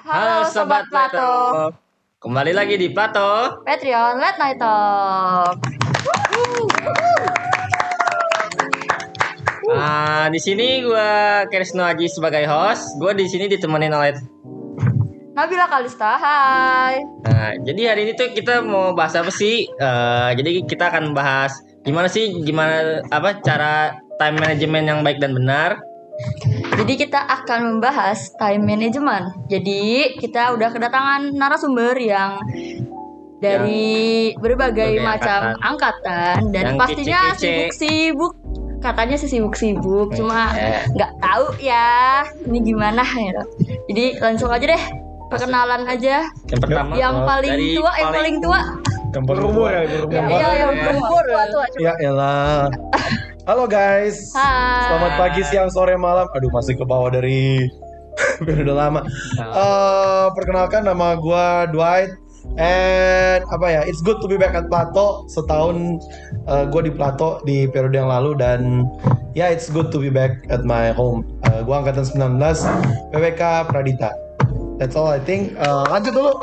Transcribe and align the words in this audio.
Halo 0.00 0.48
Sobat 0.48 0.88
Plato. 0.88 1.68
Kembali 2.24 2.56
lagi 2.56 2.80
di 2.80 2.88
Plato. 2.88 3.60
Patreon 3.68 4.16
Late 4.16 4.38
Night 4.40 4.56
Talk. 4.56 5.56
Nah, 9.68 10.32
di 10.32 10.40
sini 10.40 10.80
gua 10.80 11.44
Krisno 11.52 11.84
Aji 11.84 12.08
sebagai 12.08 12.48
host. 12.48 12.96
Gua 12.96 13.12
di 13.12 13.28
sini 13.28 13.44
ditemenin 13.44 13.92
oleh 13.92 14.16
Nabila 15.36 15.68
Kalista, 15.68 16.16
hai. 16.16 17.04
Nah, 17.28 17.60
jadi 17.60 17.92
hari 17.92 18.08
ini 18.08 18.12
tuh 18.16 18.32
kita 18.32 18.64
mau 18.64 18.96
bahas 18.96 19.12
apa 19.20 19.28
sih? 19.28 19.68
Eh, 19.68 20.30
jadi 20.32 20.64
kita 20.64 20.96
akan 20.96 21.12
bahas 21.12 21.52
gimana 21.84 22.08
sih 22.08 22.40
gimana 22.44 23.04
apa 23.08 23.40
cara 23.40 24.00
time 24.16 24.36
management 24.40 24.84
yang 24.88 25.00
baik 25.04 25.20
dan 25.20 25.36
benar. 25.36 25.89
Jadi 26.80 26.92
kita 26.96 27.20
akan 27.20 27.76
membahas 27.76 28.32
time 28.40 28.64
management. 28.64 29.46
Jadi 29.52 30.16
kita 30.16 30.54
udah 30.56 30.68
kedatangan 30.72 31.34
narasumber 31.36 31.92
yang 32.00 32.40
dari 33.40 34.32
berbagai 34.36 35.00
berbagai 35.00 35.04
macam 35.04 35.40
angkatan, 35.64 36.52
dan 36.52 36.64
Yang 36.72 36.76
pastinya 36.76 37.20
sibuk-sibuk. 37.36 38.32
Katanya 38.80 39.16
sih 39.20 39.28
sibuk-sibuk, 39.28 40.12
cuma 40.16 40.52
Eh. 40.56 40.84
nggak 40.96 41.12
tahu 41.20 41.52
ya 41.60 42.24
ini 42.48 42.64
gimana 42.64 43.04
ya. 43.04 43.44
Jadi 43.92 44.16
langsung 44.20 44.48
aja 44.48 44.64
deh 44.64 44.82
perkenalan 45.28 45.84
aja. 45.84 46.24
Yang 46.48 46.60
pertama 46.64 46.92
yang 46.96 47.14
oh, 47.20 47.28
paling 47.28 47.52
dari 47.52 47.76
tua, 47.76 47.92
yang 47.96 48.12
paling 48.12 48.36
tua. 48.40 48.60
Yang 49.10 49.24
berumur 49.26 49.68
ya, 49.68 49.80
Ya, 49.80 49.88
berumur. 49.90 50.28
iya, 50.32 50.48
yang 50.54 50.72
berumur 50.80 51.24
tua 51.28 51.44
tua. 51.52 51.66
Ya 51.76 51.92
elah. 52.00 52.68
Halo 53.48 53.64
guys. 53.64 54.20
Hai. 54.36 54.84
Selamat 54.84 55.12
pagi, 55.16 55.40
siang, 55.48 55.72
sore, 55.72 55.96
malam. 55.96 56.28
Aduh 56.36 56.52
masih 56.52 56.76
ke 56.76 56.84
bawah 56.84 57.08
dari 57.08 57.64
biar 58.44 58.68
udah 58.68 58.76
lama. 58.76 59.00
Eh, 59.40 60.26
perkenalkan 60.36 60.84
nama 60.84 61.16
gua 61.16 61.64
Dwight. 61.72 62.12
And 62.60 63.40
apa 63.48 63.66
ya? 63.72 63.80
It's 63.88 64.04
good 64.04 64.20
to 64.20 64.28
be 64.28 64.36
back 64.36 64.52
at 64.52 64.68
Plato. 64.68 65.24
Setahun 65.32 66.04
eh, 66.52 66.64
gua 66.68 66.84
di 66.84 66.92
Plato 66.92 67.40
di 67.48 67.64
periode 67.64 67.96
yang 67.96 68.12
lalu 68.12 68.36
dan 68.36 68.84
ya 69.32 69.48
it's 69.48 69.72
good 69.72 69.88
to 69.88 69.96
be 69.96 70.12
back 70.12 70.44
at 70.52 70.60
my 70.68 70.92
home. 70.92 71.24
Eh, 71.48 71.64
gua 71.64 71.80
angkatan 71.80 72.04
19 72.04 72.36
PWK 73.16 73.72
Pradita. 73.72 74.12
That's 74.76 74.92
all 75.00 75.08
I 75.08 75.16
think. 75.16 75.56
Eh, 75.56 75.84
lanjut 75.88 76.12
dulu. 76.12 76.36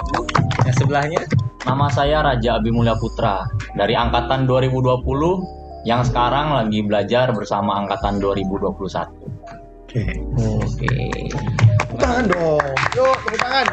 yang 0.66 0.75
sebelahnya. 0.81 1.21
Nama 1.64 1.88
saya 1.91 2.23
Raja 2.23 2.58
Abimulya 2.58 2.95
Putra 2.97 3.43
dari 3.75 3.91
angkatan 3.91 4.47
2020 4.47 5.56
yang 5.88 6.03
sekarang 6.03 6.52
lagi 6.52 6.83
belajar 6.83 7.31
bersama 7.31 7.80
angkatan 7.80 8.19
2021. 8.19 9.07
Oke. 9.88 10.03
Oke. 10.59 10.95
Tepuk 11.80 11.95
tangan 11.95 12.27
dong. 12.27 12.59
Yuk, 12.91 13.16
tepuk 13.23 13.39
tangan. 13.39 13.66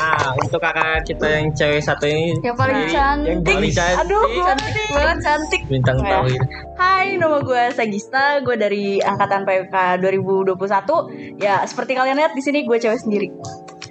Nah, 0.00 0.32
untuk 0.40 0.60
kakak 0.64 1.04
kita 1.04 1.26
yang 1.28 1.52
cewek 1.52 1.84
satu 1.84 2.08
ini 2.08 2.32
Yang 2.40 2.56
paling 2.56 2.88
cantik. 2.88 3.28
yang 3.28 3.40
paling 3.44 3.72
cantik. 3.76 4.00
Aduh, 4.08 4.24
cantik 4.40 4.86
banget 4.88 5.18
cantik. 5.20 5.60
bintang 5.68 5.98
Ya. 6.00 6.08
tahu 6.16 6.26
ini. 6.32 6.46
Hai, 6.80 7.06
nama 7.20 7.38
gue 7.44 7.62
Sagista, 7.76 8.40
gue 8.40 8.56
dari 8.56 9.04
angkatan 9.04 9.44
PWK 9.44 10.00
2021. 10.00 11.12
Ya, 11.36 11.60
seperti 11.68 11.92
kalian 11.92 12.16
lihat 12.16 12.32
di 12.32 12.40
sini 12.40 12.64
gue 12.64 12.80
cewek 12.80 13.04
sendiri. 13.04 13.28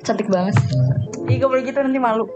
Cantik 0.09 0.25
banget. 0.25 0.57
Ih, 1.29 1.37
gak 1.37 1.45
boleh 1.45 1.61
gitu 1.61 1.77
nanti 1.77 2.01
malu. 2.01 2.25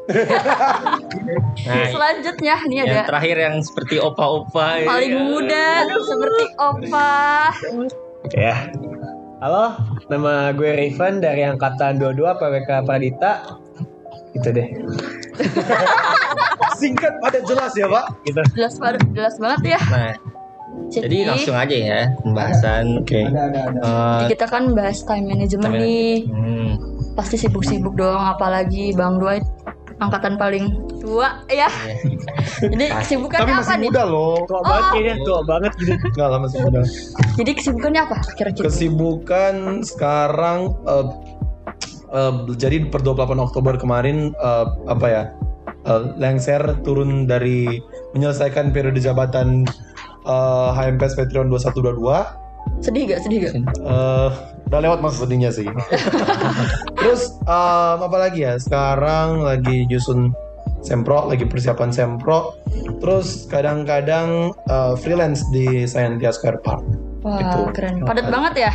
Nah, 1.63 1.87
Selanjutnya 1.87 2.59
ini 2.67 2.83
yang 2.83 2.87
ada 2.91 3.07
terakhir 3.07 3.37
yang 3.39 3.55
seperti 3.63 3.95
opa-opa 3.95 4.83
ya. 4.83 4.87
paling 4.89 5.13
muda 5.15 5.65
seperti 6.03 6.43
Opa. 6.59 7.15
Ya. 8.35 8.67
Halo, 9.39 9.71
nama 10.11 10.51
gue 10.51 10.67
Riven 10.67 11.23
dari 11.23 11.47
angkatan 11.47 12.03
22 12.03 12.19
PWK 12.35 12.69
Pradita. 12.83 13.33
Gitu 14.35 14.49
deh. 14.51 14.67
Singkat 16.81 17.23
pada 17.23 17.39
jelas 17.41 17.71
ya, 17.73 17.87
Pak. 17.87 18.05
Gitu. 18.27 18.41
Jelas 18.53 18.75
banget, 18.75 19.01
jelas 19.15 19.35
banget 19.39 19.61
ya. 19.77 19.79
Nah, 19.87 20.13
Jadi, 20.89 21.05
jadi 21.05 21.17
langsung 21.31 21.55
aja 21.55 21.75
ya 21.77 21.99
pembahasan. 22.19 22.85
Oke. 22.99 23.23
Eh, 23.23 24.21
kita 24.27 24.45
kan 24.45 24.73
bahas 24.75 24.99
time 25.05 25.31
management 25.31 25.71
Time 25.71 25.79
nih. 25.79 26.13
hmm, 26.27 26.67
Pasti 27.13 27.35
sibuk-sibuk 27.37 27.93
dong 27.93 28.17
apalagi 28.17 28.93
Bang 28.97 29.21
Dwight 29.21 29.45
angkatan 30.01 30.35
paling 30.35 30.73
tua 30.99 31.45
ya. 31.47 31.69
Jadi 32.63 32.85
Tapi 32.89 33.01
kesibukannya 33.05 33.53
apa 33.53 33.61
masih 33.61 33.77
nih? 33.77 33.89
muda 33.91 34.03
loh. 34.03 34.35
Tua 34.49 34.61
banget 34.65 34.83
kayaknya, 34.91 35.15
tua 35.23 35.39
banget 35.45 35.71
gitu. 35.79 35.93
Enggak 35.93 36.27
lah 36.27 36.39
masih 36.41 36.57
muda. 36.65 36.81
Jadi 37.37 37.51
kesibukannya 37.55 38.01
apa 38.03 38.15
kira-kira? 38.35 38.65
Kesibukan 38.67 39.55
sekarang 39.85 40.59
eh, 40.89 41.05
eh, 42.17 42.33
jadi 42.57 42.77
per 42.89 43.01
28 43.05 43.37
Oktober 43.39 43.73
kemarin 43.77 44.33
eh, 44.35 44.65
apa 44.89 45.07
ya? 45.07 45.23
eh, 45.87 46.01
lengser 46.17 46.61
turun 46.83 47.27
dari 47.27 47.79
menyelesaikan 48.15 48.71
periode 48.71 48.99
jabatan 48.99 49.67
eh, 50.25 50.69
HMPS 50.73 51.19
Patreon 51.19 51.51
2122 51.51 52.43
Sedih 52.79 53.11
gak? 53.11 53.19
Sedih 53.27 53.37
gak? 53.43 53.53
Eh, 53.59 54.29
udah 54.67 54.79
lewat 54.79 54.99
masa 55.03 55.25
sedihnya 55.25 55.49
sih. 55.53 55.67
Terus 56.99 57.35
em, 57.45 57.97
apa 58.01 58.17
lagi 58.17 58.45
ya? 58.45 58.55
Sekarang 58.57 59.43
lagi 59.43 59.85
nyusun 59.87 60.33
sempro, 60.83 61.27
lagi 61.31 61.47
persiapan 61.47 61.89
sempro. 61.93 62.57
Terus 62.99 63.47
kadang-kadang 63.47 64.51
eh, 64.67 64.93
freelance 64.99 65.43
di 65.51 65.87
Scientia 65.87 66.31
Square 66.35 66.59
Park. 66.63 66.83
Wah, 67.23 67.39
Itu. 67.39 67.71
keren. 67.71 68.03
Padat 68.03 68.27
banget 68.27 68.67
ya. 68.67 68.71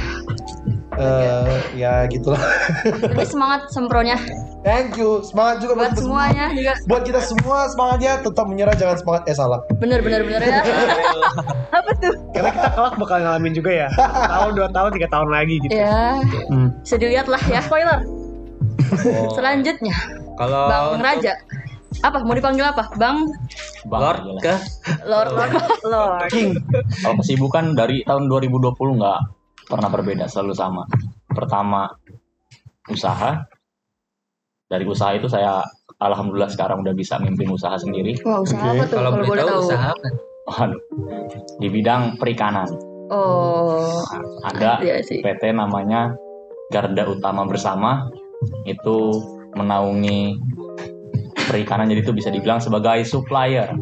Eh, 0.99 1.57
ya 1.77 2.09
gitulah. 2.09 2.41
Tapi 2.83 3.25
semangat 3.29 3.69
sempronya 3.71 4.17
Thank 4.61 4.99
you. 4.99 5.23
Semangat 5.23 5.63
juga 5.63 5.73
buat 5.75 5.91
kita 5.93 6.03
semuanya 6.03 6.47
juga. 6.51 6.73
semua. 6.75 6.89
Buat 6.89 7.03
kita 7.05 7.21
semua 7.23 7.59
semangatnya 7.69 8.13
tetap 8.21 8.45
menyerah 8.45 8.75
jangan 8.75 8.97
semangat 8.99 9.23
eh 9.25 9.37
salah. 9.37 9.61
Bener 9.77 10.03
bener 10.03 10.21
bener 10.23 10.41
ya. 10.41 10.61
Apa 11.79 11.91
tuh? 11.97 12.13
Karena 12.33 12.51
kita 12.51 12.69
kelak 12.73 12.95
bakal 12.97 13.17
ngalamin 13.19 13.53
juga 13.53 13.71
ya. 13.73 13.89
Tahun, 13.95 14.51
dua 14.53 14.69
tahun, 14.69 14.91
tiga 14.93 15.09
tahun 15.09 15.29
lagi 15.29 15.55
gitu. 15.61 15.73
ya, 15.73 16.19
Hmm. 16.49 16.69
bisa 16.81 16.97
dilihat 16.97 17.27
lah 17.27 17.43
ya. 17.45 17.61
Spoiler. 17.61 18.03
oh, 18.03 19.31
Selanjutnya, 19.33 19.95
kalau 20.35 20.67
Bang 20.67 21.01
Raja. 21.01 21.35
Apa? 21.99 22.21
Mau 22.21 22.31
dipanggil 22.33 22.63
apa? 22.63 22.93
Bang 22.95 23.27
Bang, 23.85 24.01
Lord 24.05 24.21
ke 24.39 24.55
Lord 25.03 25.33
Lord. 25.33 25.51
Lord. 25.85 26.29
King. 26.29 26.55
Kalau 27.01 27.17
kesibukan 27.17 27.73
dari 27.73 28.05
tahun 28.05 28.29
2020 28.29 28.75
nggak 28.77 29.21
pernah 29.67 29.89
berbeda, 29.89 30.25
selalu 30.27 30.53
sama. 30.53 30.83
Pertama, 31.27 31.89
usaha. 32.87 33.49
Dari 34.69 34.85
usaha 34.85 35.17
itu 35.17 35.25
saya 35.27 35.65
alhamdulillah 35.99 36.53
sekarang 36.53 36.85
udah 36.85 36.93
bisa 36.93 37.17
mimpin 37.19 37.49
usaha 37.49 37.73
sendiri. 37.75 38.21
Wah, 38.21 38.45
usaha 38.45 38.61
Oke, 38.63 38.77
apa 38.77 38.85
tuh 38.85 38.97
kalau 38.97 39.11
kalau 39.11 39.25
boleh 39.25 39.41
tahu 39.41 39.49
tahu? 39.49 39.63
usaha 39.65 39.87
apa? 39.89 40.09
Waduh, 40.49 40.81
di 41.57 41.69
bidang 41.69 42.03
perikanan. 42.17 42.69
Oh, 43.09 44.05
Ada 44.45 44.85
iya 44.85 45.01
sih. 45.01 45.25
PT 45.25 45.53
namanya 45.53 46.13
Garda 46.69 47.09
Utama 47.09 47.49
Bersama 47.49 48.13
itu 48.65 49.17
menaungi 49.57 50.37
perikanan 51.49 51.89
jadi 51.89 52.05
itu 52.05 52.13
bisa 52.13 52.29
dibilang 52.29 52.61
sebagai 52.61 53.01
supplier 53.03 53.73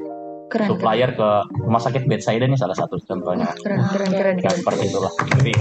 Keren. 0.46 0.46
keren. 0.46 0.68
supplier 0.70 1.10
ke 1.12 1.28
rumah 1.60 1.82
sakit 1.82 2.06
Bethsaida 2.06 2.46
ini 2.46 2.54
salah 2.54 2.72
satu 2.72 2.94
contohnya 3.02 3.50
Keren 3.58 3.82
keren 3.90 4.10
keren. 4.14 4.34
ya 4.38 4.46
keren. 4.46 4.56
seperti 4.56 4.82
itulah 4.86 5.10
jadi 5.34 5.52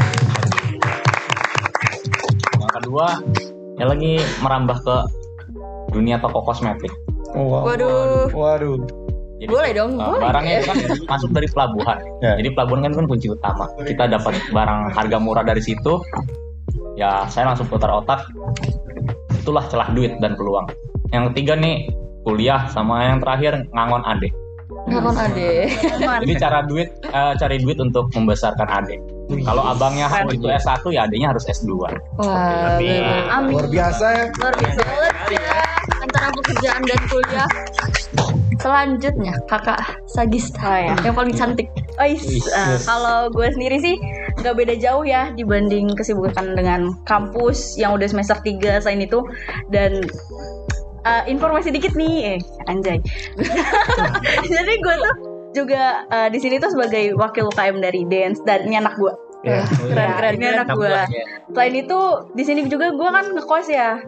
yang 2.56 2.72
kedua 2.72 3.06
ya 3.76 3.86
lagi 3.86 4.12
merambah 4.40 4.78
ke 4.80 4.96
dunia 5.92 6.18
toko 6.18 6.42
kosmetik 6.42 6.92
Oh, 7.36 7.52
wow. 7.52 7.68
Waduh. 7.68 8.32
Waduh. 8.32 8.80
jadi 9.36 9.52
Boleh 9.52 9.72
dong, 9.76 10.00
uh, 10.00 10.16
boleh. 10.16 10.24
barangnya 10.24 10.54
itu 10.56 10.66
kan 10.66 10.78
masuk 11.12 11.30
dari 11.32 11.48
pelabuhan 11.52 12.00
Ya. 12.24 12.40
jadi 12.40 12.50
pelabuhan 12.56 12.82
kan 12.82 12.94
kan 12.96 13.06
kunci 13.06 13.28
utama 13.28 13.68
kita 13.84 14.08
dapat 14.08 14.40
barang 14.50 14.96
harga 14.96 15.18
murah 15.20 15.44
dari 15.44 15.60
situ 15.60 16.00
ya 16.96 17.28
saya 17.28 17.52
langsung 17.52 17.68
putar 17.68 17.92
otak 17.92 18.24
itulah 19.36 19.68
celah 19.68 19.92
duit 19.92 20.16
dan 20.18 20.34
peluang 20.34 20.64
yang 21.12 21.28
ketiga 21.32 21.60
nih 21.60 21.92
kuliah 22.24 22.64
sama 22.72 23.04
yang 23.06 23.20
terakhir 23.20 23.68
ngangon 23.72 24.02
adik 24.06 24.32
Ngakon 24.86 25.18
ade. 25.18 25.66
jadi 26.22 26.34
cara 26.38 26.62
duit 26.62 26.94
eh, 27.04 27.34
cari 27.36 27.58
duit 27.58 27.78
untuk 27.78 28.06
membesarkan 28.14 28.70
adik 28.70 29.02
kalau 29.26 29.64
abangnya 29.66 30.06
itu 30.30 30.46
S1 30.46 30.86
ya 30.94 31.10
adiknya 31.10 31.34
harus 31.34 31.46
S2 31.50 31.72
Wah, 32.22 32.78
Amin. 32.78 33.52
Luar 33.52 33.68
biasa 33.68 34.06
ya. 34.06 34.26
Luar 34.38 34.54
biasa 34.54 34.80
banget 34.86 35.16
ya 35.34 35.42
antara 36.06 36.28
pekerjaan 36.38 36.82
dan 36.86 37.00
kuliah. 37.10 37.50
Selanjutnya 38.56 39.34
kakak 39.46 39.78
Sagista 40.10 40.64
Oh, 40.64 40.78
ya. 40.78 40.96
yang 41.06 41.14
paling 41.14 41.36
cantik. 41.36 41.68
Ois, 42.02 42.24
eh, 42.50 42.78
kalau 42.86 43.30
gue 43.30 43.48
sendiri 43.52 43.78
sih 43.78 43.96
nggak 44.42 44.56
beda 44.56 44.74
jauh 44.80 45.06
ya 45.06 45.30
dibanding 45.34 45.92
kesibukan 45.96 46.56
dengan 46.56 46.94
kampus 47.06 47.78
yang 47.78 47.94
udah 47.94 48.08
semester 48.10 48.36
3 48.42 48.82
selain 48.82 49.04
itu 49.06 49.22
dan 49.70 50.02
eh, 51.06 51.24
informasi 51.30 51.70
dikit 51.70 51.94
nih, 51.94 52.38
eh 52.38 52.40
anjay. 52.66 52.98
Jadi 54.56 54.74
gue 54.82 54.96
tuh 54.98 55.35
juga 55.56 56.04
eh, 56.12 56.30
di 56.30 56.40
sini 56.44 56.60
tuh 56.60 56.76
sebagai 56.76 57.16
wakil 57.16 57.48
UKM 57.48 57.80
dari 57.80 58.04
dance 58.06 58.44
dan 58.44 58.68
ini 58.68 58.76
anak 58.76 59.00
gue. 59.00 59.14
Ya. 59.46 59.62
Keren 59.64 60.10
keren 60.20 60.34
ini 60.42 60.48
anak 60.52 60.70
gue. 60.76 60.92
Selain 61.54 61.76
itu 61.78 62.00
di 62.36 62.44
sini 62.44 62.68
juga 62.68 62.92
gue 62.92 63.10
kan 63.10 63.26
ngekos 63.32 63.68
ya. 63.72 64.04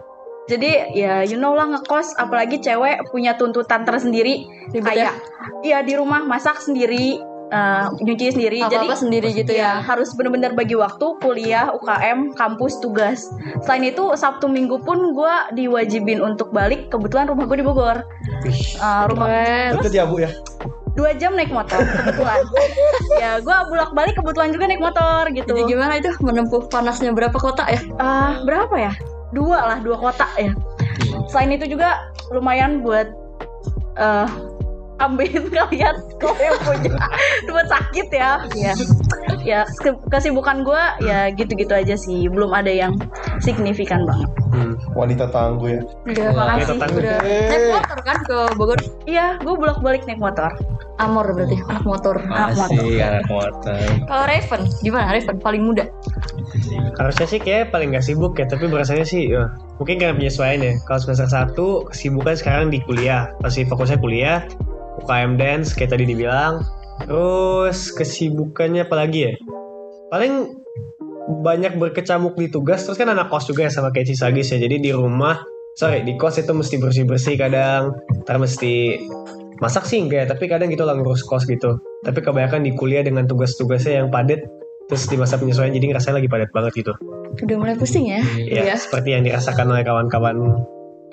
Jadi 0.47 0.95
ya 0.95 1.27
you 1.27 1.35
know 1.35 1.51
lah 1.55 1.67
ngekos 1.75 2.15
apalagi 2.15 2.63
cewek 2.63 3.03
punya 3.11 3.35
tuntutan 3.35 3.83
tersendiri 3.83 4.47
Ribet 4.71 4.87
kayak 4.87 5.13
iya 5.59 5.83
di 5.83 5.91
rumah 5.99 6.23
masak 6.23 6.63
sendiri, 6.63 7.19
eh, 7.51 7.85
nyuci 7.99 8.31
sendiri. 8.31 8.63
Apa 8.63 8.71
Jadi 8.79 8.87
apa 8.87 8.95
sendiri 8.95 9.29
gitu 9.35 9.51
ya 9.51 9.79
ya. 9.79 9.83
harus 9.83 10.15
bener-bener 10.15 10.55
bagi 10.55 10.79
waktu 10.79 11.05
kuliah, 11.19 11.69
UKM, 11.75 12.33
kampus, 12.39 12.79
tugas. 12.79 13.27
Selain 13.67 13.83
itu 13.91 14.15
Sabtu 14.15 14.47
Minggu 14.47 14.79
pun 14.81 15.11
gue 15.11 15.35
diwajibin 15.53 16.23
untuk 16.23 16.55
balik. 16.55 16.87
Kebetulan 16.89 17.27
rumah 17.27 17.43
gue 17.45 17.57
di 17.59 17.65
Bogor. 17.67 18.07
Eh, 18.47 19.03
rumah. 19.11 19.27
Deket 19.77 19.93
ya 19.93 20.07
bu 20.07 20.23
ya. 20.23 20.31
Dua 20.97 21.13
jam 21.13 21.37
naik 21.37 21.53
motor 21.53 21.77
kebetulan. 21.77 22.41
ya 23.23 23.31
gue 23.37 23.57
bolak 23.69 23.93
balik 23.93 24.17
kebetulan 24.17 24.49
juga 24.49 24.65
naik 24.65 24.81
motor 24.81 25.29
gitu. 25.29 25.45
Jadi 25.53 25.61
gimana 25.69 25.93
itu 26.01 26.09
menempuh 26.19 26.65
panasnya 26.73 27.13
berapa 27.13 27.37
kota 27.37 27.69
ya? 27.69 27.79
Ah, 28.01 28.41
berapa 28.41 28.73
ya? 28.75 28.91
Dua 29.29 29.61
lah, 29.61 29.79
dua 29.85 29.95
kota 30.01 30.25
ya. 30.41 30.57
Selain 31.29 31.53
itu 31.53 31.69
juga 31.77 32.09
lumayan 32.33 32.81
buat 32.81 33.13
eh 33.97 34.56
ambilin 34.97 35.45
kalian 35.57 35.95
kalau 36.17 36.37
yang 36.37 36.57
punya 36.61 36.97
buat 37.51 37.67
sakit 37.69 38.07
ya. 38.09 38.31
Ya, 38.57 38.73
ya 39.45 39.59
ke- 39.79 40.01
kesibukan 40.09 40.65
gue 40.65 40.83
ya 41.05 41.29
gitu-gitu 41.33 41.73
aja 41.73 41.95
sih. 41.95 42.27
Belum 42.27 42.51
ada 42.53 42.69
yang 42.69 42.97
signifikan 43.41 44.03
banget. 44.05 44.29
Hmm. 44.51 44.73
Wanita 44.97 45.29
tangguh 45.29 45.77
ya. 45.77 45.81
Udah, 46.07 46.27
makasih. 46.33 46.75
makasih. 46.81 46.97
Udah 46.97 47.17
naik 47.21 47.65
motor 47.73 47.99
kan 48.01 48.17
ke 48.25 48.37
Bogor? 48.57 48.79
Iya, 49.05 49.37
gue 49.41 49.53
bolak-balik 49.53 50.03
naik 50.09 50.21
motor. 50.21 50.49
Amor 50.97 51.29
berarti 51.29 51.61
anak 51.69 51.85
motor. 51.85 52.15
Anak 52.25 52.57
motor. 52.57 52.73
Masih 52.73 52.97
anak 53.05 53.25
motor. 53.29 53.77
Kalau 54.09 54.23
Raven, 54.25 54.61
gimana 54.81 55.13
Raven? 55.13 55.37
Paling 55.37 55.61
muda. 55.61 55.85
Harusnya 56.97 57.27
sih 57.29 57.37
kayak 57.37 57.69
paling 57.69 57.93
gak 57.93 58.01
sibuk 58.01 58.33
ya, 58.41 58.49
tapi 58.49 58.65
berasanya 58.65 59.05
sih 59.05 59.29
ya, 59.29 59.51
mungkin 59.77 60.01
karena 60.01 60.17
penyesuaian 60.17 60.57
ya. 60.63 60.73
Kalau 60.89 60.99
semester 61.05 61.29
1 61.29 61.93
kesibukan 61.93 62.33
sekarang 62.33 62.73
di 62.73 62.81
kuliah, 62.81 63.29
masih 63.45 63.69
fokusnya 63.69 64.01
kuliah, 64.01 64.41
UKM 65.03 65.37
dance 65.37 65.73
kayak 65.77 65.93
tadi 65.93 66.05
dibilang. 66.09 66.65
Terus 67.05 67.93
kesibukannya 67.93 68.89
apa 68.89 68.95
lagi 68.97 69.29
ya? 69.29 69.33
Paling 70.09 70.33
banyak 71.43 71.75
berkecamuk 71.75 72.39
di 72.39 72.47
tugas, 72.47 72.87
terus 72.87 72.95
kan 72.95 73.11
anak 73.11 73.27
kos 73.27 73.51
juga 73.51 73.67
ya 73.67 73.71
sama 73.71 73.91
kayak 73.91 74.09
Cisagis 74.09 74.55
ya. 74.55 74.57
Jadi 74.57 74.79
di 74.79 74.91
rumah, 74.95 75.43
sorry 75.75 76.01
di 76.01 76.15
kos 76.15 76.39
itu 76.39 76.55
mesti 76.55 76.79
bersih-bersih 76.79 77.35
kadang, 77.35 77.93
ntar 78.23 78.39
mesti 78.39 78.97
masak 79.59 79.83
sih 79.85 79.99
enggak 79.99 80.19
ya, 80.23 80.27
tapi 80.31 80.47
kadang 80.47 80.71
gitu 80.71 80.87
lah 80.87 80.95
ngurus 80.95 81.27
kos 81.27 81.45
gitu. 81.45 81.77
Tapi 82.07 82.19
kebanyakan 82.23 82.63
di 82.63 82.71
kuliah 82.73 83.03
dengan 83.03 83.27
tugas-tugasnya 83.27 84.01
yang 84.01 84.07
padat, 84.07 84.41
terus 84.87 85.03
di 85.11 85.19
masa 85.19 85.35
penyesuaian 85.35 85.75
jadi 85.75 85.91
ngerasa 85.91 86.15
lagi 86.15 86.31
padat 86.31 86.49
banget 86.55 86.81
gitu. 86.81 86.93
Udah 87.43 87.55
mulai 87.59 87.75
pusing 87.75 88.07
ya? 88.07 88.23
Ya, 88.47 88.73
seperti 88.79 89.13
yang 89.13 89.27
dirasakan 89.27 89.67
oleh 89.67 89.83
kawan-kawan 89.83 90.63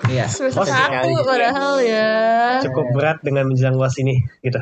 Iya. 0.05 0.27
Semester 0.27 0.63
Oh, 0.63 0.67
satu 0.67 1.09
padahal 1.23 1.75
ya. 1.81 2.09
cukup 2.67 2.87
berat 2.93 3.19
dengan 3.23 3.49
menjelang 3.49 3.79
uas 3.79 3.95
ini 3.97 4.21
gitu. 4.43 4.59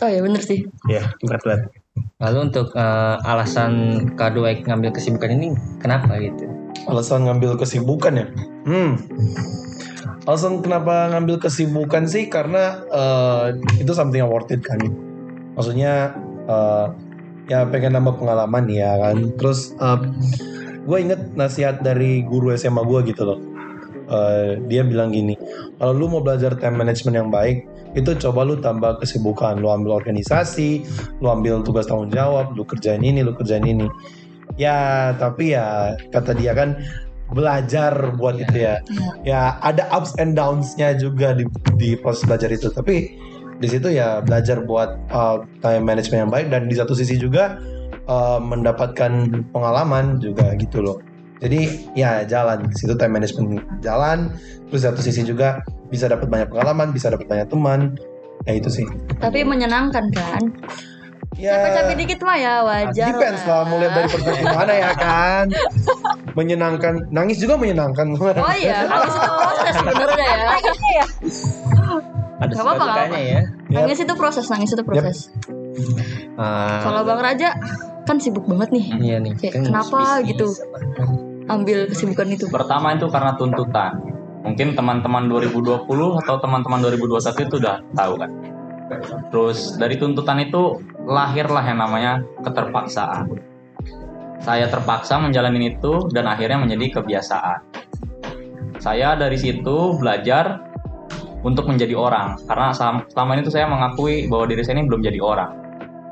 Oh 0.00 0.08
ya 0.08 0.24
bener 0.24 0.40
sih. 0.42 0.66
Ya, 0.88 1.04
berat 1.22 1.42
berat. 1.44 1.60
Lalu 2.20 2.38
untuk 2.52 2.72
eh, 2.74 3.16
alasan 3.24 3.72
kedua 4.16 4.56
ngambil 4.56 4.92
kesibukan 4.96 5.30
ini 5.36 5.52
kenapa 5.78 6.16
gitu? 6.18 6.48
Alasan 6.88 7.28
ngambil 7.28 7.60
kesibukan 7.60 8.24
ya? 8.24 8.26
Hmm. 8.66 8.96
Alasan 10.28 10.64
kenapa 10.64 11.12
ngambil 11.12 11.40
kesibukan 11.44 12.08
sih 12.08 12.28
karena 12.32 12.80
eh, 12.88 13.46
itu 13.78 13.92
something 13.92 14.20
yang 14.24 14.32
worth 14.32 14.50
it 14.50 14.64
kan. 14.64 14.80
Maksudnya 15.54 16.16
eh, 16.48 16.86
ya 17.52 17.68
pengen 17.68 18.00
nambah 18.00 18.16
pengalaman 18.16 18.64
ya 18.66 18.96
kan. 18.96 19.36
Terus 19.36 19.76
gue 20.80 20.98
inget 20.98 21.20
nasihat 21.36 21.84
dari 21.84 22.24
guru 22.24 22.56
SMA 22.56 22.80
gue 22.82 23.12
gitu 23.12 23.22
loh. 23.28 23.38
Eh, 24.10 24.58
dia 24.66 24.82
bilang 24.82 25.14
gini, 25.14 25.38
kalau 25.78 25.94
lu 25.94 26.10
mau 26.10 26.18
belajar 26.18 26.58
time 26.58 26.82
management 26.82 27.14
yang 27.14 27.30
baik, 27.30 27.62
itu 27.94 28.10
coba 28.18 28.42
lu 28.42 28.58
tambah 28.58 28.98
kesibukan, 28.98 29.62
lu 29.62 29.70
ambil 29.70 30.02
organisasi, 30.02 30.82
lu 31.22 31.30
ambil 31.30 31.62
tugas 31.62 31.86
tanggung 31.86 32.10
jawab, 32.10 32.50
lu 32.58 32.66
kerjain 32.66 33.06
ini, 33.06 33.22
lu 33.22 33.38
kerjain 33.38 33.62
ini. 33.62 33.86
Ya, 34.58 35.14
tapi 35.14 35.54
ya 35.54 35.94
kata 36.10 36.34
dia 36.34 36.58
kan 36.58 36.82
belajar 37.30 38.18
buat 38.18 38.34
itu 38.42 38.66
ya. 38.66 38.82
Ya 39.22 39.54
ada 39.62 39.86
ups 39.94 40.18
and 40.18 40.34
downs-nya 40.34 40.98
juga 40.98 41.38
di, 41.38 41.46
di 41.78 41.94
proses 41.94 42.26
belajar 42.26 42.50
itu. 42.50 42.66
Tapi 42.66 43.14
di 43.62 43.68
situ 43.70 43.94
ya 43.94 44.18
belajar 44.26 44.66
buat 44.66 44.98
uh, 45.14 45.46
time 45.62 45.86
management 45.86 46.26
yang 46.26 46.32
baik 46.34 46.46
dan 46.50 46.66
di 46.66 46.74
satu 46.74 46.98
sisi 46.98 47.14
juga 47.14 47.62
uh, 48.10 48.42
mendapatkan 48.42 49.46
pengalaman 49.54 50.18
juga 50.18 50.50
gitu 50.58 50.82
loh. 50.82 50.98
Jadi 51.40 51.60
ya 51.96 52.22
jalan 52.28 52.68
di 52.68 52.74
situ 52.76 52.92
time 52.96 53.16
management 53.16 53.64
jalan. 53.80 54.32
Terus 54.68 54.82
satu 54.86 55.00
sisi 55.00 55.24
juga 55.24 55.64
bisa 55.88 56.06
dapat 56.06 56.28
banyak 56.28 56.48
pengalaman, 56.52 56.92
bisa 56.92 57.08
dapat 57.08 57.26
banyak 57.26 57.48
teman. 57.48 57.96
Ya 58.44 58.56
itu 58.56 58.68
sih. 58.68 58.86
Tapi 59.20 59.44
menyenangkan 59.44 60.04
kan? 60.12 60.42
Ya 61.40 61.56
Capek-capek 61.56 61.94
dikit 62.04 62.20
mah 62.26 62.36
ya 62.36 62.54
wajar. 62.66 63.16
depends 63.16 63.42
lah 63.48 63.64
mau 63.64 63.80
lihat 63.80 63.92
dari 63.96 64.08
perspektif 64.12 64.44
mana 64.44 64.74
ya 64.76 64.92
kan. 64.92 65.44
Menyenangkan, 66.36 66.94
nangis 67.08 67.40
juga 67.40 67.56
menyenangkan. 67.56 68.12
Oh 68.18 68.54
iya, 68.56 68.84
nangis 68.84 69.14
itu 69.16 69.28
proses 69.30 69.74
sebenarnya 69.78 70.26
ya. 70.28 71.04
Ada 72.40 72.52
Gak 72.56 72.64
apa-apa, 72.64 73.18
ya. 73.20 73.40
Nangis 73.72 73.98
itu 74.00 74.14
proses, 74.16 74.44
nangis 74.52 74.70
itu 74.72 74.82
proses. 74.84 75.18
Eh, 76.40 76.78
Kalau 76.82 77.04
Bang 77.04 77.20
Raja 77.20 77.52
kan 78.08 78.16
sibuk 78.18 78.44
banget 78.48 78.68
nih. 78.74 78.86
Iya 78.98 79.16
nih. 79.22 79.32
Kayak 79.38 79.52
kan 79.54 79.62
kenapa 79.70 79.98
bisnis 80.20 80.28
gitu? 80.34 80.48
Ambil 81.50 81.90
kesibukan 81.90 82.30
itu. 82.30 82.46
Pertama 82.46 82.94
itu 82.94 83.10
karena 83.10 83.34
tuntutan. 83.34 83.98
Mungkin 84.46 84.78
teman-teman 84.78 85.26
2020 85.26 85.82
atau 86.22 86.36
teman-teman 86.38 86.78
2021 86.78 87.50
itu 87.50 87.54
udah 87.58 87.76
tahu 87.98 88.14
kan. 88.22 88.30
Terus 89.34 89.74
dari 89.74 89.98
tuntutan 89.98 90.38
itu 90.38 90.78
lahirlah 91.10 91.66
yang 91.66 91.82
namanya 91.82 92.22
keterpaksaan. 92.46 93.34
Saya 94.40 94.70
terpaksa 94.70 95.18
menjalani 95.18 95.74
itu 95.74 96.06
dan 96.14 96.30
akhirnya 96.30 96.62
menjadi 96.62 97.02
kebiasaan. 97.02 97.58
Saya 98.78 99.18
dari 99.18 99.36
situ 99.36 99.98
belajar 99.98 100.62
untuk 101.42 101.66
menjadi 101.66 101.98
orang 101.98 102.40
karena 102.46 102.72
selama 103.10 103.30
ini 103.36 103.42
tuh 103.42 103.52
saya 103.52 103.66
mengakui 103.66 104.30
bahwa 104.30 104.46
diri 104.46 104.62
saya 104.62 104.80
ini 104.80 104.86
belum 104.86 105.02
jadi 105.02 105.18
orang. 105.18 105.50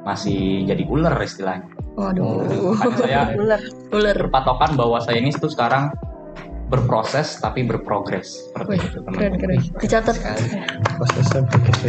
Masih 0.03 0.67
jadi 0.67 0.83
ular 0.85 1.15
istilahnya. 1.23 1.78
Waduh. 1.99 2.47
Makanya 2.79 2.95
saya 3.03 3.21
Ular. 3.35 3.61
Ular. 3.91 4.17
berpatokan 4.23 4.79
bahwa 4.79 5.03
saya 5.03 5.19
ini 5.19 5.35
tuh 5.35 5.51
sekarang 5.51 5.91
berproses 6.71 7.43
tapi 7.43 7.65
berprogres 7.67 8.45
seperti 8.53 8.77
Wih, 8.77 8.79
itu 8.79 8.99
keren 9.03 9.35
teman-teman. 9.35 9.41
keren. 9.41 9.59
Dicatat. 9.83 10.17
Prosesnya 10.95 11.41
begitu. 11.49 11.87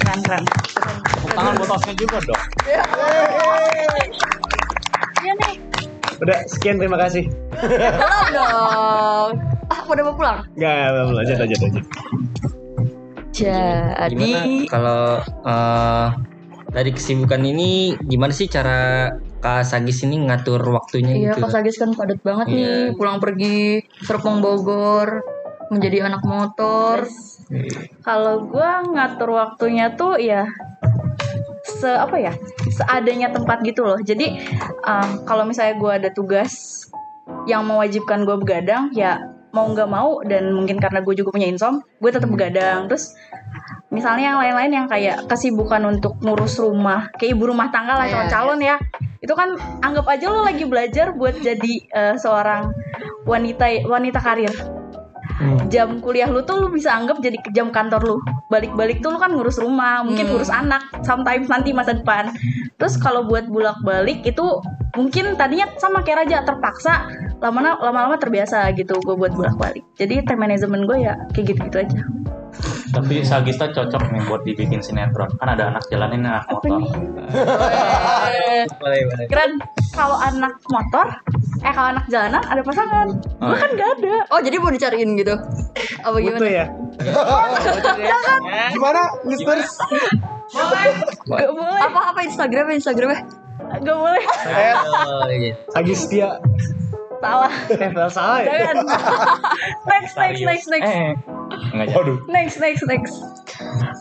Keren 0.00 0.18
keren. 0.24 0.44
Tepuk 1.12 1.30
tangan 1.34 1.52
buat 1.60 1.92
juga 1.92 2.18
dong. 2.24 2.42
Iya 5.20 5.32
nih. 5.44 5.54
Udah, 6.22 6.38
sekian 6.48 6.78
terima 6.80 6.96
kasih. 6.96 7.26
Belum 7.58 8.26
dong. 8.32 9.30
Ah, 9.68 9.80
udah 9.84 10.02
mau 10.08 10.14
pulang. 10.14 10.38
Enggak, 10.56 10.88
belum 10.94 11.10
lanjut 11.12 11.36
lanjut 11.42 11.58
lanjut. 11.60 11.84
Jadi 13.34 14.14
Gimana 14.14 14.70
kalau 14.70 15.00
eh, 15.42 16.06
dari 16.74 16.90
kesibukan 16.90 17.38
ini 17.46 17.94
gimana 18.02 18.34
sih 18.34 18.50
cara 18.50 19.06
Kak 19.38 19.62
Sagis 19.62 20.02
ini 20.02 20.26
ngatur 20.26 20.58
waktunya 20.74 21.14
Iya, 21.14 21.32
gitu? 21.38 21.46
Kak 21.46 21.52
Sagis 21.54 21.78
kan 21.78 21.94
padat 21.94 22.18
banget 22.26 22.46
Iya. 22.50 22.58
nih, 22.58 22.98
pulang 22.98 23.22
pergi 23.22 23.78
Serpong 24.02 24.42
Bogor, 24.42 25.22
menjadi 25.70 26.10
anak 26.10 26.26
motor. 26.26 27.06
Kalau 28.02 28.50
gua 28.50 28.82
ngatur 28.82 29.30
waktunya 29.38 29.94
tuh 29.94 30.18
ya 30.18 30.50
se 31.64 31.88
apa 31.88 32.16
ya 32.18 32.32
seadanya 32.74 33.30
tempat 33.30 33.62
gitu 33.62 33.86
loh. 33.86 34.00
Jadi 34.02 34.34
um, 34.82 35.22
kalau 35.24 35.46
misalnya 35.46 35.78
gua 35.78 36.02
ada 36.02 36.10
tugas 36.10 36.84
yang 37.46 37.64
mewajibkan 37.64 38.26
gua 38.26 38.36
begadang, 38.36 38.90
ya 38.92 39.20
mau 39.54 39.70
nggak 39.70 39.86
mau 39.86 40.18
dan 40.26 40.50
mungkin 40.50 40.82
karena 40.82 40.98
gue 40.98 41.14
juga 41.14 41.30
punya 41.30 41.46
insom, 41.46 41.78
gue 42.02 42.10
tetap 42.10 42.26
begadang. 42.26 42.90
Terus 42.90 43.14
misalnya 43.94 44.34
yang 44.34 44.38
lain-lain 44.42 44.72
yang 44.82 44.86
kayak 44.90 45.16
kesibukan 45.30 45.82
untuk 45.86 46.18
ngurus 46.20 46.58
rumah, 46.58 47.08
kayak 47.18 47.38
ibu 47.38 47.50
rumah 47.50 47.70
tangga 47.70 47.94
lah 47.94 48.06
Iya, 48.06 48.26
calon-calon 48.26 48.60
ya. 48.62 48.76
Itu 49.22 49.32
kan 49.32 49.56
anggap 49.80 50.04
aja 50.10 50.26
lo 50.28 50.44
lagi 50.44 50.64
belajar 50.68 51.14
buat 51.16 51.38
jadi 51.40 51.74
eh, 51.94 52.14
seorang 52.18 52.74
wanita 53.24 53.88
wanita 53.88 54.20
karir. 54.20 54.52
Jam 55.66 55.98
kuliah 55.98 56.30
lu 56.30 56.46
tuh 56.46 56.62
lu 56.62 56.68
bisa 56.70 56.94
anggap 56.94 57.18
jadi 57.18 57.40
jam 57.50 57.74
kantor 57.74 58.02
lu. 58.04 58.16
Balik-balik 58.52 59.02
tuh 59.02 59.10
lu 59.10 59.18
kan 59.18 59.34
ngurus 59.34 59.58
rumah 59.58 60.04
mungkin 60.06 60.30
Hmm. 60.30 60.32
ngurus 60.36 60.52
anak 60.52 60.84
sometimes 61.02 61.50
nanti 61.50 61.74
masa 61.74 61.96
depan. 61.98 62.30
Terus 62.78 62.94
kalau 63.00 63.26
buat 63.26 63.48
bolak-balik 63.50 64.22
itu 64.22 64.46
mungkin 64.94 65.34
tadinya 65.34 65.66
sama 65.82 66.06
kayak 66.06 66.26
Raja 66.26 66.46
terpaksa 66.46 67.10
lama 67.42 67.76
lama-lama 67.82 68.16
terbiasa 68.16 68.70
gitu 68.78 68.96
gue 69.02 69.14
buat 69.18 69.34
bolak-balik 69.34 69.82
jadi 69.98 70.22
time 70.24 70.48
management 70.48 70.86
gue 70.86 70.98
ya 71.02 71.18
kayak 71.34 71.52
gitu-gitu 71.52 71.76
aja 71.82 72.00
Tapi 72.94 73.14
Sagista 73.20 73.66
cocok 73.68 74.02
nih 74.08 74.22
buat 74.24 74.42
dibikin 74.42 74.78
sinetron. 74.78 75.26
Kan 75.36 75.48
ada 75.50 75.68
anak 75.68 75.82
jalanin 75.88 76.22
anak 76.22 76.46
Apa 76.46 76.62
motor. 76.62 76.78
boleh 78.74 79.00
boleh 79.04 79.26
Keren 79.26 79.58
kalau 79.90 80.16
anak 80.16 80.54
motor, 80.66 81.06
eh 81.60 81.70
kalau 81.70 81.88
anak 81.90 82.06
jalanan 82.08 82.42
ada 82.42 82.62
pasangan. 82.62 83.06
Oh, 83.38 83.50
Gue 83.50 83.58
kan 83.58 83.70
gak 83.72 83.90
ada. 83.98 84.14
Oh 84.30 84.40
jadi 84.40 84.56
mau 84.58 84.70
dicariin 84.70 85.14
gitu? 85.14 85.34
Apa 86.00 86.16
Butuh 86.16 86.22
gimana? 86.38 86.46
ya. 86.48 86.66
Gimana, 88.70 89.02
listeners? 89.24 89.70
Gak 91.24 91.50
boleh, 91.50 91.80
Apa 91.80 92.00
apa 92.12 92.20
Instagramnya 92.22 92.76
Instagramnya? 92.78 93.20
gak 93.74 93.96
boleh. 93.96 94.22
Eh, 94.46 94.74
iya. 95.34 95.54
Lagi 95.74 95.94
setia. 95.94 96.38
Salah. 97.18 97.52
Eh, 97.72 97.88
salah 98.12 98.38
ya. 98.44 98.52
Next, 99.88 100.14
next, 100.14 100.40
next, 100.44 100.66
next, 100.68 100.84
Eh, 100.84 101.12
enggak. 101.72 101.94
Waduh. 101.94 102.18
next, 102.28 102.58
next, 102.60 102.84
next. 102.84 103.14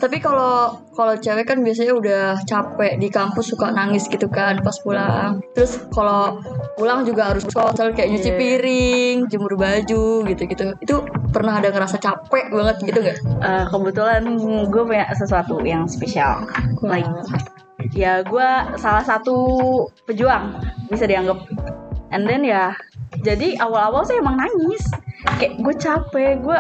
Tapi 0.02 0.18
kalau 0.18 0.82
kalau 0.98 1.14
cewek 1.16 1.46
kan 1.46 1.62
biasanya 1.62 1.94
udah 1.94 2.24
capek 2.44 2.98
di 2.98 3.08
kampus 3.08 3.54
suka 3.54 3.70
nangis 3.70 4.10
gitu 4.10 4.26
kan 4.28 4.60
pas 4.66 4.76
pulang. 4.82 5.40
Terus 5.54 5.80
kalau 5.94 6.42
pulang 6.76 7.06
juga 7.06 7.32
harus 7.32 7.46
sosial 7.48 7.94
kayak 7.94 8.10
nyuci 8.12 8.30
Iya. 8.34 8.40
piring, 8.40 9.16
jemur 9.30 9.54
baju 9.56 10.26
gitu-gitu. 10.26 10.74
Itu 10.82 11.06
pernah 11.30 11.62
ada 11.62 11.70
ngerasa 11.70 12.02
capek 12.02 12.50
banget 12.50 12.76
gitu 12.82 13.00
nggak? 13.00 13.18
Eh, 13.22 13.64
kebetulan 13.70 14.24
gue 14.68 14.84
punya 14.84 15.06
sesuatu 15.14 15.62
yang 15.62 15.86
spesial. 15.86 16.44
Like, 16.82 17.08
ya 17.94 18.26
gue 18.26 18.50
salah 18.82 19.06
satu 19.06 19.36
pejuang 20.10 20.58
bisa 20.90 21.06
dianggap. 21.06 21.46
And 22.14 22.30
then 22.30 22.46
ya, 22.46 22.78
jadi 23.22 23.60
awal-awal 23.60 24.02
saya 24.04 24.20
emang 24.20 24.40
nangis. 24.40 24.84
Kayak 25.40 25.54
gue 25.62 25.76
capek, 25.78 26.34
gue 26.42 26.60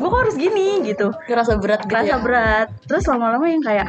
gue 0.00 0.08
kok 0.08 0.20
harus 0.24 0.34
gini 0.34 0.80
gitu. 0.82 1.12
Ngerasa 1.28 1.60
berat 1.60 1.84
gitu 1.84 1.90
Kerasa 1.92 2.10
ya? 2.10 2.18
berat. 2.18 2.68
Terus 2.88 3.04
lama-lama 3.06 3.46
yang 3.46 3.62
kayak, 3.62 3.88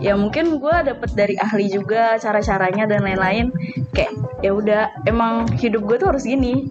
ya 0.00 0.16
mungkin 0.16 0.58
gue 0.58 0.76
dapet 0.82 1.10
dari 1.14 1.34
ahli 1.36 1.68
juga 1.68 2.16
cara-caranya 2.16 2.88
dan 2.88 3.04
lain-lain. 3.04 3.52
Kayak 3.92 4.12
ya 4.40 4.50
udah, 4.50 4.82
emang 5.04 5.46
hidup 5.54 5.84
gue 5.84 5.96
tuh 5.98 6.08
harus 6.10 6.24
gini. 6.24 6.66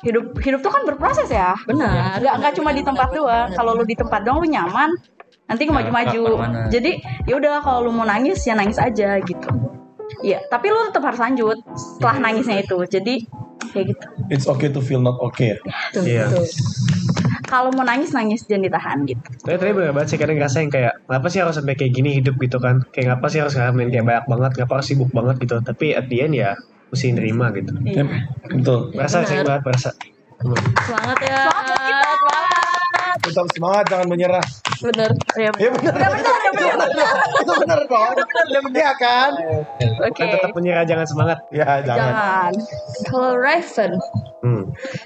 Hidup 0.00 0.38
hidup 0.40 0.60
tuh 0.60 0.72
kan 0.72 0.84
berproses 0.84 1.28
ya. 1.28 1.52
Benar. 1.66 2.20
nggak 2.22 2.34
nggak 2.40 2.52
cuma 2.56 2.70
di 2.72 2.80
tempat 2.80 3.08
doang 3.10 3.52
kalau 3.52 3.74
lu 3.74 3.84
di 3.84 3.92
tempat 3.92 4.24
doang 4.24 4.40
lu 4.40 4.48
nyaman 4.48 4.88
nanti 5.44 5.66
Nah, 5.66 5.82
kemaju-maju 5.82 6.20
ke 6.22 6.30
mana-mana. 6.30 6.70
jadi 6.70 6.90
ya 7.26 7.34
udah 7.36 7.58
kalau 7.58 7.84
lu 7.84 7.90
mau 7.90 8.06
nangis 8.06 8.38
ya 8.46 8.54
nangis 8.54 8.78
aja 8.78 9.18
gitu 9.18 9.50
Iya, 10.20 10.42
tapi 10.46 10.68
lu 10.68 10.78
tetap 10.90 11.06
harus 11.06 11.18
lanjut 11.18 11.58
setelah 11.74 12.16
nangisnya 12.20 12.60
itu. 12.62 12.76
Jadi 12.84 13.24
kayak 13.68 13.86
gitu. 13.90 14.04
It's 14.28 14.46
okay 14.46 14.68
to 14.68 14.80
feel 14.80 14.98
not 14.98 15.20
okay. 15.20 15.56
Tuh, 15.90 16.02
Iya. 16.02 16.28
tuh. 16.28 16.44
Kalau 17.44 17.68
mau 17.70 17.82
nangis 17.82 18.10
nangis 18.10 18.46
jangan 18.46 18.62
ditahan 18.64 18.98
gitu. 19.04 19.26
Tapi 19.42 19.58
tadi 19.58 19.70
bener 19.72 19.90
banget 19.90 20.08
sih 20.08 20.18
kadang 20.18 20.38
ngerasa 20.38 20.56
yang 20.60 20.70
kayak 20.70 20.94
Kenapa 21.02 21.26
sih 21.26 21.38
harus 21.38 21.54
sampai 21.54 21.74
kayak 21.74 21.92
gini 21.92 22.10
hidup 22.14 22.38
gitu 22.38 22.56
kan 22.56 22.86
Kayak 22.88 23.06
ngapa 23.10 23.26
sih 23.26 23.42
harus 23.42 23.58
ngalamin 23.58 23.90
kayak 23.90 24.06
banyak 24.06 24.26
banget 24.28 24.50
Ngapa 24.54 24.72
harus 24.78 24.86
sibuk 24.86 25.10
banget 25.10 25.36
gitu 25.42 25.58
Tapi 25.58 25.86
at 25.90 26.06
the 26.06 26.22
end 26.22 26.32
ya 26.32 26.54
Mesti 26.88 27.10
nerima 27.10 27.50
gitu 27.50 27.74
Yep, 27.74 28.06
betul. 28.54 28.78
Merasa 28.94 29.26
sih 29.26 29.34
Benar. 29.34 29.46
banget 29.50 29.62
merasa 29.66 29.90
Semangat 30.86 31.18
ya. 31.20 31.42
Tetap 33.30 33.46
semangat, 33.54 33.84
jangan 33.86 34.06
menyerah. 34.10 34.46
Bener. 34.80 35.10
Ya, 35.38 35.50
Ya 35.54 35.70
benar. 35.70 35.94
Itu 37.40 37.52
benar 37.62 37.80
dong. 37.86 38.16
Iya 38.74 38.92
kan? 38.98 39.32
Oke. 40.08 40.18
Kan 40.18 40.26
tetap 40.34 40.50
menyerah 40.56 40.84
jangan 40.88 41.06
semangat 41.06 41.38
Ya 41.54 41.84
jangan. 41.84 42.10
Jangan. 42.10 42.52
Kalau 43.06 43.32
Raven 43.38 43.92
hmm. 44.42 44.62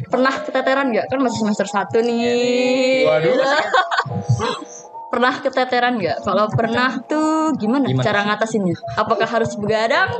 pernah 0.09 0.35
keteteran 0.41 0.87
nggak? 0.95 1.07
Kan 1.11 1.19
masih 1.21 1.39
semester 1.45 1.67
1 1.69 2.01
nih. 2.01 3.05
Waduh. 3.05 3.35
pernah 5.15 5.35
keteteran 5.39 5.95
nggak? 6.03 6.27
Kalau 6.27 6.51
pernah 6.51 6.91
tuh 7.07 7.55
gimana, 7.55 7.87
Gimana 7.87 8.03
cara 8.03 8.21
ngatasinnya? 8.27 8.75
Apakah 8.99 9.31
harus 9.31 9.55
begadang 9.55 10.11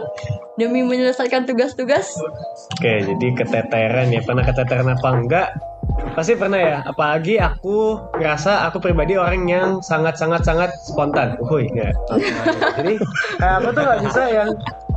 demi 0.55 0.87
menyelesaikan 0.87 1.51
tugas-tugas? 1.51 2.15
Oke 2.79 3.03
jadi 3.03 3.27
keteteran 3.35 4.15
ya 4.15 4.23
Pernah 4.23 4.47
keteteran 4.47 4.95
apa 4.95 5.09
enggak 5.11 5.49
Pasti 6.13 6.37
pernah 6.37 6.61
ya 6.61 6.79
Apalagi 6.85 7.41
aku 7.41 7.97
ngerasa 8.21 8.69
aku 8.69 8.85
pribadi 8.85 9.17
orang 9.17 9.49
yang 9.49 9.69
sangat-sangat-sangat 9.81 10.71
spontan. 10.85 11.41
Wuih 11.41 11.73
enggak 11.73 11.97
Jadi 12.77 12.95
kayak 13.41 13.55
aku 13.65 13.69
tuh 13.73 13.83
nggak 13.83 14.01
bisa 14.05 14.23
yang 14.29 14.51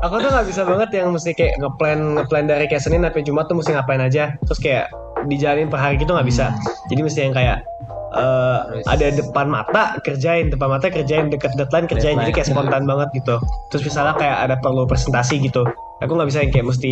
Aku 0.06 0.22
tuh 0.22 0.30
nggak 0.30 0.46
bisa 0.46 0.62
banget 0.62 0.90
yang 0.94 1.10
mesti 1.10 1.34
kayak 1.34 1.58
ngeplan 1.58 2.22
ngeplan 2.22 2.46
dari 2.46 2.70
kayak 2.70 2.86
Senin 2.86 3.02
sampai 3.02 3.26
Jumat 3.26 3.50
tuh 3.50 3.58
mesti 3.58 3.74
ngapain 3.74 4.04
aja. 4.04 4.38
Terus 4.46 4.60
kayak 4.62 4.86
dijalanin 5.26 5.74
per 5.74 5.82
hari 5.82 5.98
gitu 5.98 6.14
nggak 6.14 6.28
bisa. 6.30 6.54
Jadi 6.94 7.02
mesti 7.02 7.20
yang 7.26 7.34
kayak 7.34 7.66
eh, 8.14 8.60
ada 8.86 9.08
depan 9.10 9.50
mata 9.50 9.98
kerjain. 10.06 10.54
Depan 10.54 10.70
mata 10.70 10.94
kerjain. 10.94 11.34
Deket 11.34 11.58
deadline 11.58 11.90
kerjain. 11.90 12.14
Jadi 12.22 12.30
kayak 12.30 12.48
spontan 12.54 12.86
banget 12.86 13.10
gitu. 13.18 13.42
Terus 13.74 13.90
misalnya 13.90 14.14
kayak 14.22 14.38
ada 14.46 14.56
perlu 14.62 14.86
presentasi 14.86 15.42
gitu 15.42 15.66
aku 16.02 16.12
nggak 16.14 16.30
bisa 16.30 16.40
yang 16.46 16.52
kayak 16.54 16.68
mesti 16.70 16.92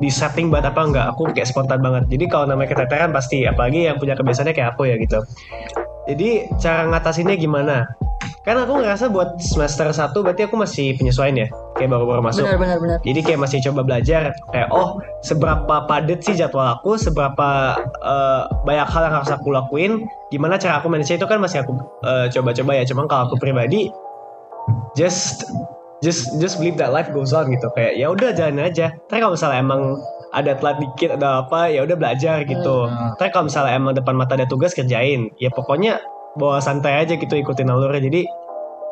di 0.00 0.08
setting 0.08 0.48
buat 0.48 0.64
apa 0.64 0.80
enggak 0.80 1.06
aku 1.12 1.32
kayak 1.32 1.48
spontan 1.48 1.80
banget. 1.80 2.08
Jadi 2.08 2.24
kalau 2.28 2.48
namanya 2.48 2.76
keteteran 2.76 3.12
pasti 3.12 3.44
apalagi 3.44 3.88
yang 3.88 3.96
punya 4.00 4.16
kebiasaannya 4.16 4.54
kayak 4.56 4.76
aku 4.76 4.88
ya 4.88 4.96
gitu. 4.96 5.20
Jadi 6.06 6.46
cara 6.62 6.86
ngatasinnya 6.86 7.34
gimana? 7.34 7.82
Kan 8.46 8.62
aku 8.62 8.78
ngerasa 8.78 9.10
buat 9.10 9.42
semester 9.42 9.90
1 9.90 10.14
berarti 10.14 10.46
aku 10.46 10.54
masih 10.54 10.94
penyesuaian 10.94 11.34
ya? 11.34 11.48
Kayak 11.74 11.98
baru-baru 11.98 12.22
masuk. 12.22 12.46
Benar 12.46 12.58
benar 12.62 12.78
benar. 12.78 12.98
jadi 13.02 13.20
kayak 13.26 13.40
masih 13.42 13.58
coba 13.68 13.80
belajar 13.82 14.22
kayak 14.54 14.70
oh 14.70 15.02
seberapa 15.26 15.82
padat 15.90 16.22
sih 16.22 16.38
jadwal 16.38 16.78
aku, 16.78 16.94
seberapa 16.94 17.74
eh, 17.82 18.42
banyak 18.62 18.86
hal 18.86 19.02
yang 19.10 19.14
harus 19.18 19.30
aku 19.34 19.50
lakuin, 19.50 20.06
gimana 20.30 20.62
cara 20.62 20.78
aku 20.78 20.86
manage 20.86 21.10
itu 21.10 21.26
kan 21.26 21.42
masih 21.42 21.66
aku 21.66 21.74
eh, 22.06 22.30
coba-coba 22.30 22.72
ya. 22.78 22.86
Cuman 22.86 23.10
kalau 23.10 23.22
aku 23.26 23.36
pribadi 23.42 23.90
just 24.94 25.42
just 26.06 26.38
just 26.38 26.62
believe 26.62 26.78
that 26.78 26.94
life 26.94 27.10
goes 27.10 27.34
on 27.34 27.50
gitu. 27.50 27.66
Kayak 27.74 27.98
ya 27.98 28.06
udah 28.14 28.30
jalan 28.30 28.62
aja. 28.62 28.94
Tapi 29.10 29.18
kalau 29.18 29.34
misalnya 29.34 29.58
emang 29.58 29.98
ada 30.30 30.54
telat 30.54 30.78
dikit 30.78 31.18
ada 31.18 31.42
apa 31.42 31.66
ya 31.66 31.82
udah 31.82 31.98
belajar 31.98 32.46
gitu. 32.46 32.86
Tapi 33.18 33.28
kalau 33.34 33.50
misalnya 33.50 33.74
emang 33.74 33.98
depan 33.98 34.14
mata 34.14 34.38
ada 34.38 34.46
tugas 34.46 34.70
kerjain, 34.70 35.34
ya 35.42 35.50
pokoknya 35.50 35.98
bawa 36.38 36.62
santai 36.62 37.02
aja 37.02 37.18
gitu 37.18 37.34
ikutin 37.34 37.66
alurnya. 37.66 38.06
Jadi 38.06 38.22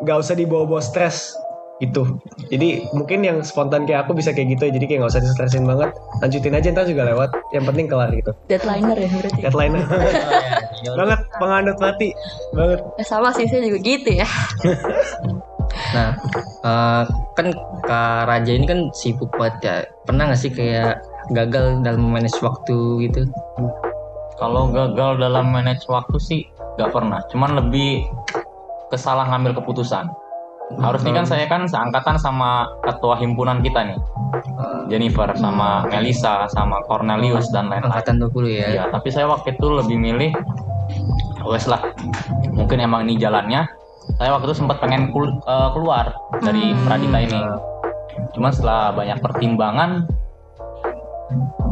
nggak 0.03 0.19
usah 0.19 0.35
dibawa-bawa 0.35 0.83
stres 0.83 1.39
gitu. 1.83 2.19
Jadi 2.51 2.87
mungkin 2.95 3.27
yang 3.27 3.43
spontan 3.43 3.87
kayak 3.87 4.07
aku 4.07 4.15
bisa 4.15 4.31
kayak 4.31 4.59
gitu 4.59 4.71
jadi 4.71 4.87
kayak 4.87 4.99
nggak 5.07 5.13
usah 5.15 5.23
distresin 5.23 5.67
banget. 5.67 5.95
Lanjutin 6.19 6.55
aja 6.59 6.67
ntar 6.75 6.87
juga 6.91 7.07
lewat. 7.07 7.31
Yang 7.55 7.65
penting 7.71 7.87
kelar 7.87 8.11
gitu. 8.11 8.33
Deadliner 8.51 8.99
ya 8.99 9.09
berarti. 9.11 9.41
deadline 9.43 9.75
banget 10.99 11.21
penganut 11.39 11.79
mati. 11.79 12.11
Banget. 12.55 12.81
Eh, 12.99 13.07
sama 13.07 13.31
sih 13.35 13.47
saya 13.47 13.63
juga 13.63 13.79
gitu 13.83 14.11
ya. 14.11 14.27
Nah, 15.95 16.11
eh, 16.65 17.03
kan 17.35 17.47
Kak 17.85 18.31
Raja 18.31 18.53
ini 18.55 18.67
kan 18.67 18.81
sibuk 18.95 19.31
banget 19.37 19.57
ya. 19.63 19.77
Pernah 20.05 20.33
nggak 20.33 20.41
sih 20.41 20.53
kayak 20.53 21.03
gagal 21.33 21.81
dalam 21.81 22.13
manage 22.13 22.37
waktu 22.45 23.09
gitu? 23.09 23.29
Kalau 24.37 24.69
gagal 24.69 25.23
dalam 25.23 25.55
manage 25.55 25.87
waktu 25.87 26.17
sih 26.19 26.41
nggak 26.77 26.91
pernah. 26.91 27.23
Cuman 27.31 27.57
lebih 27.57 28.05
kesalah 28.91 29.31
ngambil 29.31 29.63
keputusan. 29.63 30.11
Harusnya 30.81 31.13
kan 31.13 31.27
saya 31.29 31.45
kan 31.45 31.69
seangkatan 31.69 32.17
sama 32.17 32.65
ketua 32.83 33.21
himpunan 33.21 33.61
kita 33.61 33.85
nih. 33.85 34.01
Jennifer 34.89 35.29
sama 35.37 35.85
Melisa 35.93 36.49
sama 36.51 36.81
Cornelius 36.89 37.53
dan 37.53 37.69
lain-lain. 37.69 37.93
Angkatan 37.93 38.17
20 38.21 38.49
ya. 38.49 38.67
Iya, 38.73 38.85
tapi 38.89 39.13
saya 39.13 39.29
waktu 39.29 39.55
itu 39.55 39.67
lebih 39.69 39.97
milih 40.01 40.31
wes 41.45 41.69
lah. 41.69 41.93
Mungkin 42.57 42.81
emang 42.81 43.05
ini 43.05 43.21
jalannya. 43.21 43.69
Saya 44.15 44.31
waktu 44.37 44.47
itu 44.51 44.57
sempat 44.63 44.79
pengen 44.79 45.11
kul- 45.11 45.41
eh, 45.43 45.69
keluar 45.75 46.15
dari 46.39 46.73
Pradita 46.87 47.19
ini. 47.19 47.41
Cuman 48.35 48.51
setelah 48.55 48.95
banyak 48.95 49.19
pertimbangan 49.19 50.07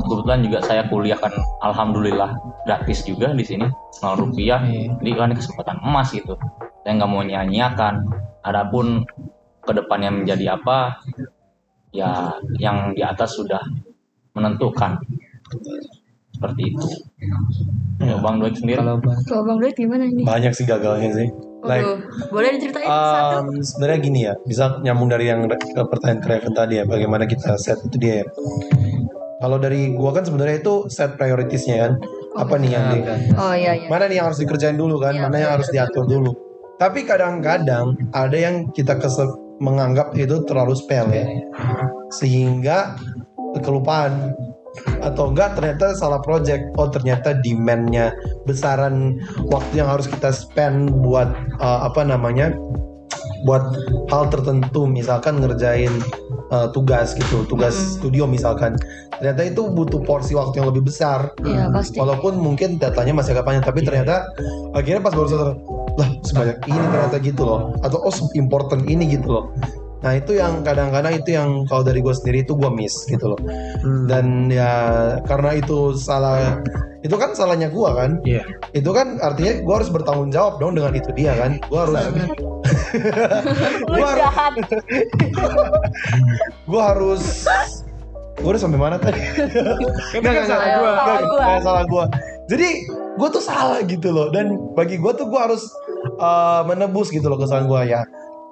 kebetulan 0.03 0.41
juga 0.43 0.59
saya 0.65 0.83
kuliah 0.91 1.15
kan 1.15 1.31
alhamdulillah 1.63 2.35
gratis 2.67 3.07
juga 3.07 3.31
di 3.31 3.45
sini 3.47 3.67
nol 4.03 4.17
rupiah. 4.19 4.59
Jadi 4.99 5.11
kan 5.15 5.31
kesempatan 5.33 5.79
emas 5.87 6.11
gitu. 6.11 6.35
Saya 6.83 6.99
nggak 6.99 7.11
mau 7.11 7.23
nyanyiakan 7.23 7.95
adapun 8.43 9.07
ke 9.63 9.71
depannya 9.71 10.11
menjadi 10.11 10.59
apa 10.59 10.99
ya 11.95 12.35
yang 12.59 12.91
di 12.97 13.07
atas 13.07 13.39
sudah 13.39 13.63
menentukan. 14.35 14.99
Seperti 16.35 16.75
itu. 16.75 16.89
Ya 18.03 18.19
bang 18.19 18.43
Doik 18.43 18.59
sendiri? 18.59 18.83
Kalau 18.83 18.99
Bang 18.99 19.19
Kalau 19.23 19.43
Bang 19.47 19.59
Duit 19.63 19.79
gimana 19.79 20.03
ini? 20.11 20.27
Banyak 20.27 20.51
sih 20.51 20.67
gagalnya 20.67 21.15
sih. 21.15 21.52
Like, 21.63 21.87
boleh 22.35 22.59
diceritain 22.59 22.91
satu? 22.91 23.47
um, 23.47 23.63
sebenarnya 23.63 23.99
gini 24.03 24.21
ya, 24.27 24.35
bisa 24.43 24.83
nyambung 24.83 25.15
dari 25.15 25.31
yang 25.31 25.47
ke 25.47 25.83
pertanyaan 25.87 26.19
Kraven 26.19 26.55
tadi 26.59 26.83
ya, 26.83 26.85
bagaimana 26.85 27.25
kita 27.31 27.55
set 27.55 27.79
itu 27.87 27.97
dia 28.03 28.15
ya. 28.23 28.27
Kalau 29.39 29.59
dari 29.63 29.95
gua 29.95 30.11
kan 30.15 30.27
sebenarnya 30.27 30.63
itu 30.63 30.91
set 30.91 31.15
prioritasnya 31.15 31.77
kan. 31.87 31.93
Apa 32.35 32.59
nih 32.59 32.71
yang 32.75 32.85
di, 32.91 32.99
Oh 33.39 33.55
iya 33.55 33.77
iya. 33.77 33.87
mana 33.87 34.09
nih 34.11 34.19
yang 34.23 34.27
harus 34.33 34.41
dikerjain 34.43 34.75
dulu 34.75 34.99
kan, 34.99 35.15
Iya, 35.15 35.23
mana 35.23 35.37
yang 35.39 35.51
iya, 35.51 35.57
harus 35.59 35.69
diatur 35.71 36.05
dulu. 36.11 36.33
Tapi 36.83 37.07
kadang-kadang 37.07 37.95
ada 38.11 38.37
yang 38.39 38.67
kita 38.75 38.99
kesel 38.99 39.31
menganggap 39.63 40.19
itu 40.19 40.43
terlalu 40.43 40.75
sepele, 40.75 41.47
sehingga 42.11 42.99
kelupaan 43.63 44.35
atau 45.05 45.29
enggak 45.35 45.59
ternyata 45.59 45.93
salah 45.93 46.23
project 46.25 46.65
oh 46.81 46.89
ternyata 46.89 47.37
demandnya 47.45 48.15
besaran 48.49 49.21
waktu 49.53 49.85
yang 49.85 49.89
harus 49.91 50.09
kita 50.09 50.33
spend 50.33 50.89
buat 51.05 51.29
uh, 51.61 51.85
apa 51.85 52.07
namanya 52.07 52.57
buat 53.43 53.75
hal 54.09 54.31
tertentu 54.31 54.87
misalkan 54.87 55.43
ngerjain 55.43 55.91
uh, 56.55 56.71
tugas 56.71 57.17
gitu, 57.19 57.43
tugas 57.51 57.75
studio 57.99 58.29
misalkan. 58.29 58.79
Ternyata 59.19 59.43
itu 59.55 59.67
butuh 59.71 60.03
porsi 60.03 60.39
waktu 60.39 60.63
yang 60.63 60.69
lebih 60.71 60.87
besar. 60.87 61.35
Iya 61.43 61.71
pasti. 61.71 61.99
Walaupun 61.99 62.39
mungkin 62.39 62.79
datanya 62.79 63.17
masih 63.17 63.35
agak 63.35 63.51
panjang, 63.51 63.67
tapi 63.67 63.81
ternyata 63.83 64.27
akhirnya 64.79 65.03
pas 65.03 65.15
baru 65.15 65.29
sadar, 65.31 65.51
lah 65.99 66.09
sebanyak 66.23 66.57
ini 66.71 66.85
ternyata 66.91 67.17
gitu 67.23 67.43
loh, 67.43 67.61
atau 67.83 67.99
oh 68.03 68.15
important 68.39 68.87
ini 68.87 69.11
gitu 69.11 69.27
loh. 69.27 69.45
Nah 70.03 70.13
itu 70.19 70.35
yang 70.35 70.67
kadang-kadang 70.67 71.15
itu 71.15 71.39
yang 71.39 71.63
kalau 71.71 71.87
dari 71.87 72.03
gue 72.03 72.11
sendiri 72.11 72.43
itu 72.43 72.59
gue 72.59 72.71
miss 72.75 73.07
gitu 73.07 73.33
loh. 73.33 73.41
Hmm. 73.83 74.07
Dan 74.11 74.51
ya 74.51 74.73
karena 75.25 75.55
itu 75.55 75.95
salah, 75.95 76.59
itu 77.07 77.15
kan 77.15 77.39
salahnya 77.39 77.71
gue 77.71 77.91
kan. 77.95 78.19
Iya. 78.27 78.43
Itu 78.75 78.91
kan 78.91 79.23
artinya 79.23 79.63
gue 79.63 79.75
harus 79.75 79.91
bertanggung 79.95 80.35
jawab 80.35 80.59
dong 80.59 80.75
dengan 80.75 80.93
itu 80.99 81.15
dia 81.15 81.39
kan. 81.39 81.63
Gue 81.71 81.79
harus, 81.79 81.95
Lu 83.91 84.03
gue 84.03 84.11
harus, 84.11 84.69
gue 86.71 86.83
harus 86.83 87.23
gue 88.43 88.51
udah 88.51 88.63
sampai 88.63 88.81
mana 88.81 88.97
tadi? 88.99 89.23
Nggak, 90.19 90.19
nggak, 90.19 90.47
salah 90.51 90.67
nggak, 90.67 90.83
Salah 90.83 91.23
gua. 91.23 91.39
nggak, 91.39 91.61
salah 91.63 91.85
gua. 91.87 92.05
Jadi 92.51 92.69
gue 92.91 93.29
tuh 93.31 93.43
salah 93.45 93.79
gitu 93.87 94.09
loh. 94.11 94.35
Dan 94.35 94.59
bagi 94.75 94.99
gue 94.99 95.13
tuh 95.15 95.31
gue 95.31 95.39
harus 95.39 95.63
uh, 96.19 96.67
menebus 96.67 97.15
gitu 97.15 97.31
loh 97.31 97.39
kesalahan 97.39 97.71
gue 97.71 97.81
ya. 97.87 98.03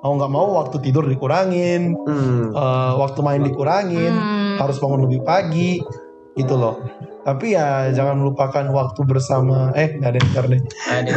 Mau 0.01 0.17
nggak 0.17 0.33
mau 0.33 0.49
waktu 0.65 0.81
tidur 0.81 1.05
dikurangin, 1.05 1.93
Hmm. 2.09 2.57
uh, 2.57 2.97
waktu 2.97 3.21
main 3.21 3.45
dikurangin, 3.45 4.13
Hmm. 4.17 4.57
harus 4.57 4.81
bangun 4.81 5.05
lebih 5.05 5.21
pagi 5.29 5.85
gitu 6.33 6.55
loh. 6.57 6.81
Tapi 7.21 7.53
ya 7.53 7.93
jangan 7.93 8.17
melupakan 8.17 8.65
waktu 8.73 9.01
bersama. 9.05 9.77
Eh 9.77 10.01
nggak 10.01 10.09
ada 10.09 10.21
ntar 10.33 10.45
deh. 10.49 10.61
Aduh. 10.89 11.17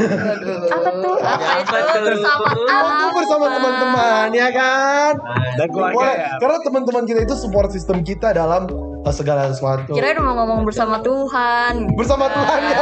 Apa 0.68 0.90
tuh? 1.00 1.16
Apa 1.24 1.46
Apa 1.64 1.76
itu 1.80 2.00
bersama 2.12 2.46
Waktu 2.60 3.06
bersama 3.16 3.46
teman-teman 3.56 4.28
ya 4.36 4.50
kan. 4.52 5.14
Dan 5.56 5.68
keluarga 5.72 6.08
ya. 6.12 6.32
Karena 6.44 6.58
teman-teman 6.60 7.04
kita 7.08 7.20
itu 7.24 7.36
support 7.40 7.72
system 7.72 8.04
kita 8.04 8.36
dalam 8.36 8.68
segala 9.10 9.50
sesuatu. 9.50 9.92
Kirain 9.92 10.16
mau 10.16 10.34
ngomong 10.34 10.64
bersama 10.64 11.00
Tuhan. 11.00 11.92
Bersama 11.92 12.30
Tuhan 12.30 12.60
ya. 12.64 12.80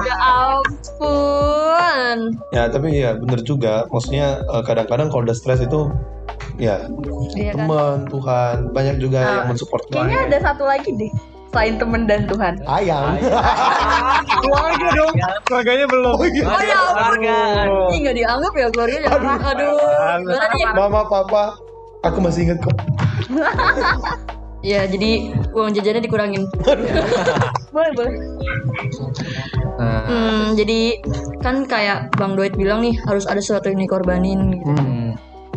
Ya 0.00 0.14
ampun. 0.18 2.16
Ya 2.50 2.62
tapi 2.66 2.86
ya 2.96 3.14
bener 3.14 3.38
juga. 3.42 3.84
Maksudnya 3.88 4.42
eh, 4.42 4.62
kadang-kadang 4.62 5.08
kalau 5.08 5.22
udah 5.22 5.32
stres 5.32 5.60
itu 5.60 5.88
ya 6.56 6.80
Iya 7.30 7.52
kan? 7.52 7.54
teman 7.60 7.96
Tuhan 8.08 8.54
banyak 8.72 8.96
juga 8.98 9.16
Ah, 9.16 9.24
yang 9.44 9.52
mensupport 9.52 9.80
Kayaknya 9.86 10.18
ada 10.26 10.38
satu 10.42 10.64
lagi 10.64 10.90
deh. 10.92 11.12
Selain 11.48 11.76
temen 11.76 12.04
dan 12.04 12.26
Tuhan. 12.26 12.60
ayang. 12.66 13.16
Keluarga 14.38 14.86
dong. 14.92 15.14
Keluarganya 15.46 15.86
belum. 15.86 16.12
Oh 16.12 16.26
iya. 16.26 16.44
Oh 16.44 16.60
ya. 16.60 16.78
Keluarga. 16.92 17.36
Ini 17.88 17.96
nggak 18.02 18.16
dianggap 18.16 18.52
ya 18.52 18.66
keluarganya. 18.68 19.08
Aduh. 19.08 19.36
Aduh. 19.46 19.76
Gimana 20.28 20.46
nih? 20.52 20.64
Mama 20.74 21.00
papa 21.06 21.56
aku 22.02 22.18
masih 22.20 22.44
inget 22.44 22.58
kok. 22.60 22.76
Ya 24.58 24.84
jadi 24.84 25.30
uang 25.50 25.70
jajannya 25.70 26.02
dikurangin. 26.02 26.42
Boleh, 27.74 27.92
boleh. 27.94 28.14
Nah, 29.78 30.02
Hmm, 30.08 30.56
jadi 30.58 30.98
kan 31.38 31.62
kayak 31.62 32.10
Bang 32.18 32.34
Doit 32.34 32.56
bilang 32.56 32.82
nih 32.82 32.96
harus 33.06 33.22
ada 33.24 33.38
sesuatu 33.38 33.70
yang 33.70 33.78
dikorbanin 33.78 34.56
gitu. 34.56 34.72
hmm. 34.72 35.10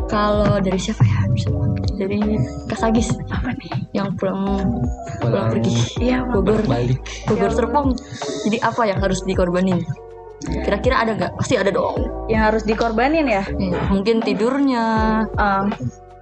Kalau 0.06 0.60
dari 0.60 0.76
siapa 0.78 1.02
ya? 1.02 1.24
Bisa. 1.32 1.50
Dari 1.96 2.20
Kasagis 2.68 3.16
apa 3.32 3.56
nih? 3.56 3.72
Yang 3.96 4.20
pulang 4.20 4.42
pulang 4.44 4.70
Pulang. 5.24 5.48
pergi. 5.56 5.74
Iya. 5.98 6.28
Bogor 6.28 6.62
balik. 6.68 7.00
Bogor 7.26 7.50
Serpong. 7.50 7.96
Jadi 8.46 8.58
apa 8.60 8.82
yang 8.86 9.00
harus 9.00 9.24
dikorbanin? 9.24 9.82
Kira-kira 10.42 11.02
ada 11.02 11.16
nggak? 11.16 11.32
Pasti 11.40 11.56
ada 11.56 11.72
dong. 11.72 12.28
Yang 12.28 12.42
harus 12.44 12.64
dikorbanin 12.68 13.26
ya. 13.26 13.44
Ya, 13.56 13.82
mungkin 13.88 14.20
tidurnya. 14.20 14.84
Um, 15.40 15.72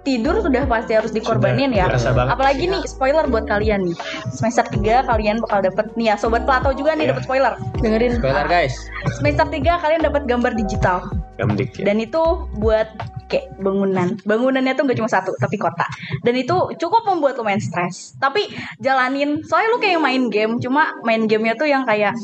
tidur 0.08 0.40
sudah 0.40 0.64
pasti 0.66 0.96
harus 0.96 1.12
dikorbanin 1.12 1.76
ya. 1.76 1.92
Apalagi 2.32 2.72
nih 2.72 2.82
spoiler 2.88 3.28
buat 3.28 3.46
kalian 3.46 3.92
nih. 3.92 3.98
Semester 4.32 4.64
3 4.72 5.08
kalian 5.10 5.44
bakal 5.44 5.60
dapet 5.66 5.86
nih 6.00 6.14
ya 6.14 6.16
sobat 6.16 6.48
Plato 6.48 6.72
juga 6.76 6.96
nih 6.96 7.12
dapat 7.12 7.24
spoiler. 7.28 7.54
Dengerin. 7.84 8.20
Spoiler 8.20 8.48
guys. 8.48 8.76
Semester 9.20 9.48
3 9.48 9.84
kalian 9.84 10.02
dapat 10.04 10.24
gambar 10.26 10.56
digital. 10.56 11.04
Gamdik 11.40 11.76
ya. 11.80 11.92
Dan 11.92 12.04
itu 12.04 12.48
buat 12.60 12.88
kayak 13.30 13.54
bangunan. 13.62 14.18
Bangunannya 14.26 14.74
tuh 14.74 14.90
gak 14.90 14.98
cuma 14.98 15.08
satu, 15.08 15.32
tapi 15.38 15.56
kota. 15.56 15.86
Dan 16.26 16.34
itu 16.34 16.58
cukup 16.82 17.06
membuat 17.06 17.38
lo 17.38 17.46
main 17.46 17.62
stres. 17.62 18.18
Tapi 18.18 18.50
jalanin, 18.82 19.46
soalnya 19.46 19.70
lu 19.70 19.78
kayak 19.78 20.02
main 20.02 20.28
game, 20.34 20.58
cuma 20.58 20.98
main 21.06 21.30
gamenya 21.30 21.54
tuh 21.54 21.70
yang 21.70 21.86
kayak 21.86 22.18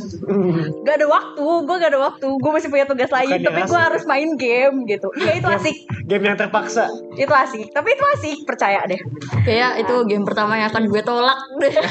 gak 0.81 0.95
ada 0.97 1.07
waktu, 1.07 1.45
gue 1.45 1.75
gak 1.77 1.91
ada 1.93 2.01
waktu, 2.01 2.27
gue 2.27 2.51
masih 2.51 2.69
punya 2.73 2.89
tugas 2.89 3.13
lain, 3.13 3.37
Bukan 3.37 3.45
tapi 3.45 3.59
yang 3.61 3.69
gue 3.69 3.81
harus 3.85 4.03
main 4.09 4.29
game 4.35 4.75
gitu. 4.89 5.07
Iya 5.21 5.31
itu 5.37 5.47
asik, 5.47 5.77
Game 6.09 6.25
yang 6.25 6.35
terpaksa. 6.35 6.89
itu 7.15 7.31
asik. 7.31 7.69
Tapi 7.69 7.89
itu 7.93 8.05
asik, 8.17 8.37
percaya 8.49 8.81
deh. 8.89 8.99
Kayak 9.45 9.85
itu 9.85 9.95
game 10.09 10.25
pertama 10.25 10.57
yang 10.57 10.73
akan 10.73 10.89
gue 10.89 11.01
tolak 11.05 11.37
deh. 11.61 11.73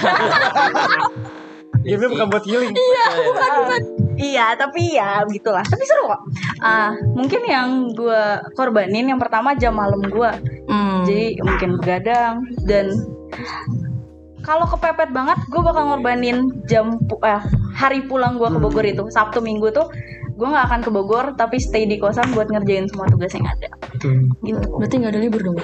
Gamenya 1.85 2.09
bukan 2.17 2.27
buat 2.33 2.45
healing. 2.49 2.73
Iya, 2.73 3.07
bukan 3.29 3.51
bukan. 3.61 3.81
Iya, 4.15 4.55
tapi 4.55 4.95
ya 4.95 5.23
begitulah. 5.23 5.63
Tapi 5.63 5.83
seru 5.83 6.07
kok. 6.07 6.21
Ah, 6.59 6.93
mungkin 7.11 7.43
yang 7.43 7.69
gue 7.91 8.23
korbanin 8.53 9.07
yang 9.07 9.19
pertama 9.19 9.55
jam 9.55 9.75
malam 9.75 10.01
gue. 10.01 10.31
Hmm. 10.65 11.03
Jadi 11.03 11.41
mungkin 11.41 11.77
begadang 11.77 12.35
dan 12.63 12.95
kalau 14.41 14.65
kepepet 14.67 15.09
banget 15.11 15.41
gue 15.47 15.59
bakal 15.59 15.83
ngorbanin 15.87 16.39
jam 16.65 17.01
pu- 17.01 17.21
eh, 17.21 17.41
hari 17.73 18.05
pulang 18.05 18.37
gue 18.37 18.47
ke 18.47 18.59
Bogor 18.59 18.85
itu 18.85 19.09
Sabtu 19.09 19.41
Minggu 19.41 19.69
tuh 19.71 19.89
gue 20.31 20.45
nggak 20.45 20.67
akan 20.67 20.81
ke 20.81 20.91
Bogor 20.91 21.33
tapi 21.33 21.57
stay 21.57 21.85
di 21.85 21.97
kosan 21.97 22.29
buat 22.31 22.47
ngerjain 22.47 22.85
semua 22.87 23.09
tugas 23.09 23.33
yang 23.33 23.47
ada 23.47 23.71
gitu 24.43 24.61
Berarti 24.71 24.95
nggak 24.97 25.13
ada 25.13 25.21
libur 25.21 25.41
dong? 25.43 25.57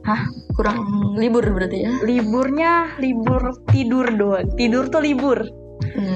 hah 0.00 0.24
Kurang 0.54 0.78
libur 1.14 1.44
berarti 1.44 1.84
ya? 1.84 1.92
liburnya 2.00 2.72
libur 2.96 3.40
tidur 3.66 4.06
doang 4.08 4.46
tidur 4.54 4.86
tuh 4.86 5.02
libur 5.02 5.38
Hmm. 5.42 5.59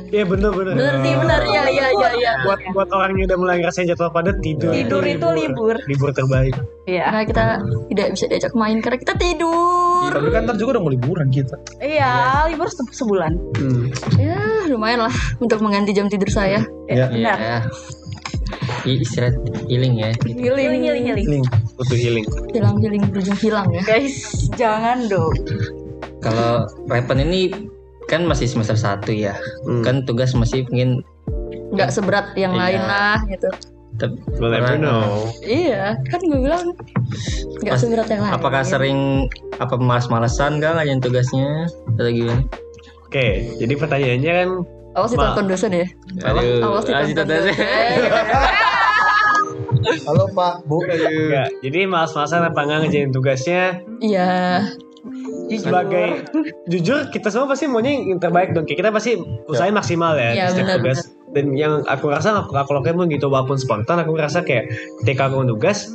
Iya 0.07 0.25
bener 0.25 0.51
bener. 0.51 0.75
Bener 0.75 0.95
sih, 0.99 1.15
bener 1.15 1.41
ya, 1.45 1.63
ya, 1.67 1.87
ya, 1.91 2.11
ya. 2.15 2.33
Buat 2.43 2.61
buat 2.71 2.89
orang 2.91 3.15
yang 3.15 3.27
udah 3.27 3.39
mulai 3.39 3.57
ngerasain 3.59 3.85
jadwal 3.85 4.09
padat 4.09 4.37
tidur. 4.39 4.71
Tidur 4.71 5.03
itu 5.03 5.27
libur. 5.31 5.75
Libur 5.85 6.11
terbaik. 6.11 6.55
Iya 6.85 7.03
Karena 7.07 7.23
kita 7.25 7.45
tidak 7.89 8.07
bisa 8.13 8.25
diajak 8.27 8.53
main 8.53 8.77
karena 8.79 8.99
kita 8.99 9.15
tidur. 9.15 10.09
Tapi 10.09 10.29
kan 10.29 10.45
ntar 10.45 10.57
juga 10.57 10.77
udah 10.77 10.83
mau 10.83 10.91
liburan 10.91 11.29
kita. 11.29 11.57
iya 11.79 12.13
libur 12.45 12.69
se- 12.69 12.95
sebulan 12.95 13.33
Hmm. 13.55 13.89
Ya, 14.15 14.37
lumayan 14.67 15.03
lah 15.03 15.15
untuk 15.39 15.59
mengganti 15.59 15.91
jam 15.91 16.07
tidur 16.07 16.29
saya. 16.29 16.61
Ya. 16.85 17.09
benar 17.09 17.39
Iya. 17.39 17.57
I- 18.85 19.01
Istirahat 19.01 19.37
healing 19.67 19.97
ya. 19.97 20.13
healing 20.23 20.83
healing 20.83 21.05
healing 21.05 21.27
Link. 21.31 21.47
Butuh 21.75 21.97
healing. 21.97 22.27
Hilang, 22.51 22.77
hilang, 22.79 23.09
berujung 23.09 23.39
hilang 23.39 23.67
ya. 23.71 23.83
guys 23.83 24.17
jangan 24.53 25.09
dong 25.09 25.33
Kalau 26.21 26.65
Repen 26.87 27.21
ini 27.23 27.53
kan 28.07 28.23
masih 28.23 28.45
semester 28.45 28.75
1 28.75 29.09
ya. 29.11 29.35
Hmm. 29.65 29.81
Kan 29.81 30.05
tugas 30.05 30.33
masih 30.33 30.65
mungkin 30.67 31.01
Nggak 31.71 31.91
seberat 31.91 32.27
yang 32.35 32.53
Iya. 32.53 32.61
lain 32.61 32.83
lah 32.83 33.19
gitu. 33.27 33.49
tep- 33.95 34.19
We'll 34.37 34.51
never 34.51 34.75
orang- 34.75 34.83
know. 34.83 35.31
Iya, 35.41 35.95
kan 36.05 36.19
gue 36.21 36.41
bilang 36.41 36.75
nggak 37.61 37.77
seberat 37.77 38.07
yang 38.07 38.23
lain. 38.23 38.33
Apakah 38.33 38.63
sering 38.63 38.99
apa 39.57 39.75
malas-malesan 39.77 40.59
kah 40.59 40.75
ngajarin 40.75 40.99
tugasnya 40.99 41.71
atau 41.89 42.07
gimana? 42.09 42.43
Oke, 43.05 43.27
jadi 43.57 43.71
pertanyaannya 43.73 44.33
kan 44.35 44.49
Awas 44.95 45.11
ditonton 45.11 45.47
dosen 45.47 45.71
ya. 45.73 45.87
Awas 46.23 46.43
ditonton 46.85 47.07
ditonton. 47.09 47.27
dosen. 47.29 47.55
Halo 50.05 50.25
Pak, 50.29 50.55
Bu. 50.65 50.83
enggak. 50.83 51.49
Jadi 51.61 51.79
malas-malasan 51.85 52.43
apa 52.43 52.61
enggak 52.61 52.79
ngerjain 52.83 53.11
tugasnya? 53.11 53.63
Iya. 54.01 54.65
Sebagai 55.61 56.07
jujur 56.71 57.11
kita 57.11 57.29
semua 57.31 57.51
pasti 57.51 57.69
maunya 57.71 57.95
yang 57.95 58.19
terbaik 58.19 58.57
dong. 58.57 58.67
Kita 58.67 58.91
pasti 58.91 59.19
usahain 59.51 59.75
maksimal 59.75 60.17
ya, 60.17 60.31
Iya, 60.33 60.45
di 60.49 60.51
setiap 60.55 60.67
benar, 60.67 60.79
tugas. 60.81 60.99
Dan 61.35 61.47
yang 61.59 61.83
aku 61.91 62.07
rasa 62.11 62.35
aku 62.39 62.55
aku 62.55 62.71
lakukan 62.75 62.95
pun 62.95 63.07
gitu 63.11 63.27
walaupun 63.27 63.59
spontan 63.59 63.99
aku 63.99 64.15
ngerasa 64.15 64.47
kayak 64.47 64.71
ketika 65.03 65.27
aku 65.27 65.43
tugas 65.51 65.91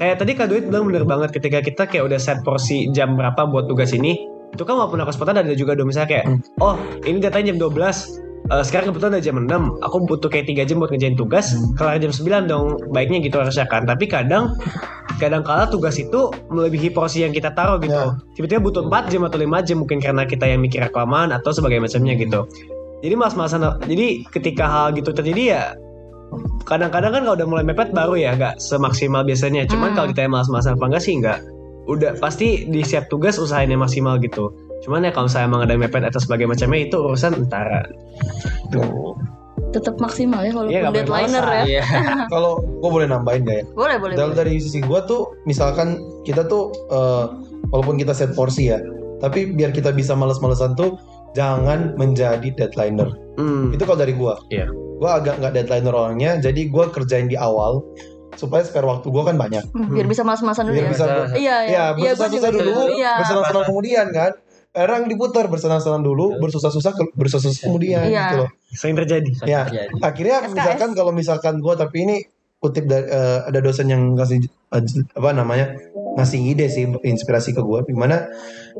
kayak 0.00 0.18
tadi 0.18 0.32
Kak 0.34 0.48
Duit 0.50 0.64
bilang 0.66 0.88
bener 0.88 1.04
banget 1.04 1.36
ketika 1.36 1.60
kita 1.60 1.84
kayak 1.86 2.08
udah 2.08 2.18
set 2.18 2.40
porsi 2.42 2.88
jam 2.90 3.14
berapa 3.14 3.44
buat 3.46 3.68
tugas 3.68 3.92
ini 3.92 4.16
itu 4.54 4.62
kan 4.62 4.78
walaupun 4.78 5.02
aku 5.04 5.12
spontan 5.12 5.42
ada 5.42 5.52
juga 5.52 5.76
dong. 5.76 5.90
Misalnya 5.90 6.08
kayak 6.08 6.24
oh 6.64 6.80
ini 7.04 7.20
datanya 7.20 7.52
jam 7.52 7.58
12 7.60 8.23
Eh, 8.44 8.60
sekarang 8.60 8.92
kebetulan 8.92 9.16
udah 9.16 9.24
jam 9.24 9.36
6 9.40 9.80
aku 9.80 9.96
butuh 10.04 10.28
kayak 10.28 10.44
3 10.52 10.68
jam 10.68 10.76
buat 10.76 10.92
ngerjain 10.92 11.16
tugas. 11.16 11.56
Kelar 11.80 11.96
jam 11.96 12.12
9 12.12 12.44
dong 12.44 12.76
baiknya 12.92 13.24
gitu 13.24 13.40
harusnya 13.40 13.64
kan. 13.64 13.88
Tapi 13.88 14.04
kadang 14.04 14.52
kadang 15.16 15.40
kala 15.40 15.64
tugas 15.72 15.96
itu 15.96 16.28
melebihi 16.52 16.92
porsi 16.92 17.24
yang 17.24 17.32
kita 17.32 17.56
taruh 17.56 17.80
gitu. 17.80 17.96
Ya. 17.96 18.12
tiba-tiba 18.36 18.60
butuh 18.60 18.84
4 18.92 19.08
jam 19.08 19.24
atau 19.24 19.40
5 19.40 19.64
jam 19.64 19.80
mungkin 19.80 19.96
karena 19.96 20.28
kita 20.28 20.44
yang 20.44 20.60
mikir 20.60 20.84
kelamaan 20.92 21.32
atau 21.32 21.56
sebagai 21.56 21.80
macamnya 21.80 22.12
gitu. 22.20 22.44
Jadi 23.00 23.14
mas-masan 23.16 23.64
jadi 23.88 24.28
ketika 24.28 24.64
hal 24.68 24.86
gitu 24.92 25.12
terjadi 25.16 25.42
ya 25.56 25.62
kadang-kadang 26.68 27.16
kan 27.16 27.22
kalau 27.24 27.36
udah 27.40 27.48
mulai 27.48 27.64
mepet 27.64 27.96
baru 27.96 28.16
ya 28.16 28.36
nggak 28.36 28.60
semaksimal 28.60 29.24
biasanya. 29.24 29.64
Cuman 29.64 29.92
Hmm. 29.92 29.96
kalau 29.96 30.08
kita 30.12 30.20
yang 30.28 30.32
malas-malasan 30.36 30.76
apa 30.76 30.84
enggak 30.92 31.00
sih 31.04 31.16
nggak. 31.16 31.38
Udah 31.88 32.16
pasti 32.20 32.68
di 32.68 32.80
siap 32.84 33.08
tugas 33.08 33.40
usahain 33.40 33.72
yang 33.72 33.80
maksimal 33.80 34.20
gitu 34.20 34.52
cuman 34.84 35.00
ya 35.02 35.10
kalau 35.10 35.26
saya 35.26 35.44
emang 35.44 35.64
ada 35.64 35.74
mepet 35.74 36.04
atau 36.04 36.20
sebagai 36.20 36.44
macamnya 36.44 36.84
itu 36.84 36.96
urusan 36.96 37.32
antara 37.38 37.82
tuh 38.68 39.16
Tetap 39.70 39.98
maksimal 39.98 40.38
ya 40.40 40.54
walaupun 40.54 40.70
Iya, 40.70 40.80
nggak 40.80 40.92
boleh 40.92 41.06
deadlineer 41.08 41.46
ya. 41.46 41.62
Iya. 41.66 41.82
Kalau 42.32 42.52
gue 42.62 42.90
boleh 42.92 43.06
nambahin 43.06 43.42
gak 43.42 43.56
ya? 43.58 43.64
Boleh, 43.72 43.96
boleh. 43.98 44.14
Dari, 44.14 44.22
boleh. 44.24 44.38
dari 44.38 44.54
sisi 44.56 44.78
gue 44.78 45.00
tuh, 45.02 45.34
misalkan 45.44 45.98
kita 46.22 46.46
tuh, 46.46 46.70
eh, 46.88 47.24
walaupun 47.70 47.96
kita 47.96 48.14
set 48.14 48.34
porsi 48.34 48.70
ya 48.70 48.78
tapi 49.18 49.50
biar 49.50 49.70
kita 49.70 49.90
bisa 49.90 50.12
males-malesan 50.12 50.74
tuh 50.74 50.94
jangan 51.32 51.96
menjadi 51.96 52.44
deadlineer 52.50 53.10
Hmm. 53.34 53.72
itu 53.72 53.82
kalau 53.82 53.96
dari 53.96 54.12
gua 54.12 54.38
Iya. 54.46 54.70
gua 54.96 55.18
agak 55.18 55.42
nggak 55.42 55.52
deadlineer 55.56 55.90
orangnya 55.90 56.30
jadi 56.38 56.60
gua 56.68 56.86
kerjain 56.88 57.26
di 57.26 57.34
awal 57.34 57.82
supaya 58.34 58.62
spare 58.62 58.84
waktu 58.84 59.08
gua 59.08 59.24
kan 59.24 59.34
banyak 59.34 59.64
Hmm, 59.70 59.90
biar 59.90 60.06
bisa 60.06 60.22
mas-masan 60.22 60.66
dulu 60.66 60.76
biar 60.76 60.86
ya. 60.86 60.90
bisa 60.92 61.04
Iya, 61.06 61.16
iya. 61.34 61.56
ya 61.66 61.84
Iya, 61.90 62.12
bersusah-susah 62.14 62.50
juga 62.52 62.62
dulu. 62.62 62.82
Iya. 62.92 63.12
bersenang-senang 63.18 63.64
kemudian 63.66 64.06
kan 64.12 64.30
orang 64.74 65.06
diputar 65.06 65.46
bersenang-senang 65.46 66.02
dulu 66.02 66.38
bersusah-susah 66.38 67.14
bersusah-susah 67.14 67.62
kemudian 67.64 68.02
Iya. 68.04 68.22
gitu 68.26 68.36
loh 68.42 68.50
Sering 68.74 68.96
terjadi. 68.98 69.30
ya 69.46 69.62
Jadi. 69.64 70.02
akhirnya 70.02 70.36
SKS. 70.42 70.52
misalkan 70.52 70.90
kalau 70.92 71.12
misalkan 71.14 71.54
gua 71.58 71.74
tapi 71.74 72.02
ini 72.02 72.16
kutip 72.58 72.84
dari 72.84 73.06
eh, 73.06 73.38
ada 73.44 73.58
dosen 73.60 73.86
yang 73.86 74.18
ngasih 74.18 74.42
eh, 74.74 74.82
apa 75.14 75.30
namanya 75.30 75.78
ngasih 76.14 76.40
ide 76.42 76.66
sih 76.66 76.86
inspirasi 77.02 77.52
ke 77.52 77.60
gua 77.60 77.82
gimana 77.82 78.26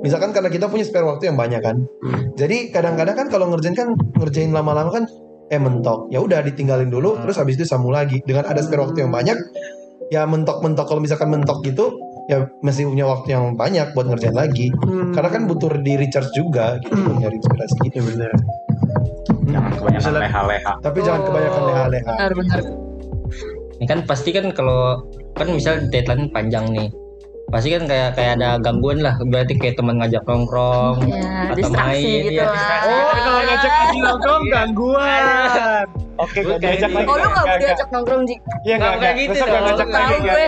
misalkan 0.01 0.35
karena 0.35 0.51
kita 0.51 0.67
punya 0.67 0.83
spare 0.83 1.05
waktu 1.05 1.31
yang 1.31 1.39
banyak 1.39 1.63
kan 1.63 1.87
jadi 2.35 2.71
kadang-kadang 2.71 3.15
kan 3.15 3.27
kalau 3.29 3.47
ngerjain 3.51 3.75
kan 3.75 3.95
ngerjain 4.19 4.51
lama-lama 4.51 4.91
kan 4.91 5.05
eh 5.47 5.61
mentok 5.61 6.09
ya 6.09 6.19
udah 6.19 6.41
ditinggalin 6.41 6.89
dulu 6.89 7.21
terus 7.21 7.37
habis 7.37 7.55
itu 7.55 7.63
sambung 7.63 7.93
lagi 7.93 8.19
dengan 8.25 8.49
ada 8.49 8.59
spare 8.65 8.83
waktu 8.83 9.05
yang 9.05 9.13
banyak 9.13 9.37
ya 10.09 10.25
mentok-mentok 10.25 10.87
kalau 10.89 10.99
misalkan 10.99 11.31
mentok 11.31 11.61
gitu 11.63 11.93
ya 12.25 12.39
masih 12.59 12.87
punya 12.87 13.05
waktu 13.05 13.29
yang 13.31 13.53
banyak 13.53 13.93
buat 13.93 14.07
ngerjain 14.07 14.33
lagi 14.33 14.73
Hmm. 14.81 15.13
karena 15.13 15.29
kan 15.31 15.43
butuh 15.45 15.71
di 15.77 15.93
recharge 15.95 16.33
juga 16.33 16.81
gitu 16.81 16.97
nyari 17.15 17.37
inspirasi 17.37 17.77
gitu 17.85 17.95
Ya 17.95 18.03
benar. 18.03 18.33
Jangan 19.45 19.71
kebanyakan 19.71 19.93
Misalnya- 19.95 20.23
leha-leha. 20.25 20.73
tapi 20.81 20.99
jangan 21.01 21.21
Oh. 21.21 21.27
kebanyakan 21.27 21.63
leha-leha 21.65 22.11
Benar, 22.11 22.33
benar. 22.33 22.61
Ini 23.75 23.87
kan 23.87 23.99
pasti 24.05 24.31
kan 24.31 24.47
kalau 24.51 25.05
kan 25.33 25.47
misal 25.49 25.85
deadline 25.89 26.31
panjang 26.31 26.65
nih. 26.71 26.89
Pasti 27.47 27.69
kan 27.69 27.85
kayak 27.85 28.15
kayak 28.15 28.41
ada 28.41 28.57
gangguan 28.57 28.99
lah. 28.99 29.21
Berarti 29.21 29.55
kayak 29.55 29.77
teman 29.77 30.01
ngajak 30.01 30.25
nongkrong 30.25 30.97
Ya, 31.05 31.53
atau 31.53 31.69
main 31.71 32.01
gitu 32.25 32.33
iya, 32.33 32.47
lah. 32.47 32.81
Oh, 32.81 33.13
kalau 33.15 33.41
ngajak 33.43 33.73
pergi 33.75 33.99
nongkrong 34.01 34.45
gangguan. 34.49 35.87
Oke, 36.15 36.39
gak 36.47 36.59
diajak 36.63 36.91
lagi. 36.95 37.09
Oh 37.11 37.17
lu 37.19 37.29
gak 37.29 37.45
mau 37.45 37.57
diajak 37.59 37.89
nongkrong 37.91 38.23
Ji? 38.25 38.37
Iya, 38.63 38.75
enggak, 38.79 38.93
enggak. 38.95 39.13
gitu 39.19 39.31
Besok 39.35 39.47
dong. 39.47 39.55
gak 39.55 39.63
ngajak 39.65 39.89
lagi. 39.91 40.17
Gue. 40.23 40.47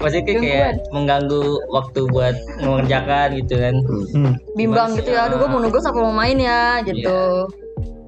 maksudnya 0.00 0.22
kayak, 0.24 0.40
kayak 0.40 0.72
mengganggu 0.88 1.44
waktu 1.68 2.00
buat 2.08 2.36
mengerjakan 2.64 3.28
gitu 3.36 3.54
kan. 3.60 3.74
Hmm. 4.16 4.32
Bimbang 4.56 4.90
gitu 4.96 5.10
ya. 5.12 5.28
Aduh 5.28 5.36
gue 5.36 5.48
mau 5.48 5.60
nugas 5.60 5.84
apa 5.84 5.98
mau 6.00 6.14
main 6.14 6.36
ya 6.40 6.80
gitu. 6.82 7.48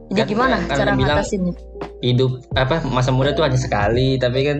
Jadi 0.07 0.21
Kan- 0.23 0.31
gimana 0.31 0.55
kan 0.65 0.77
cara 0.81 0.91
ngatasinnya? 0.95 1.53
Hidup 2.01 2.41
apa 2.55 2.81
masa 2.89 3.11
muda 3.13 3.35
tuh 3.37 3.45
hanya 3.45 3.59
sekali, 3.59 4.17
tapi 4.17 4.47
kan 4.47 4.59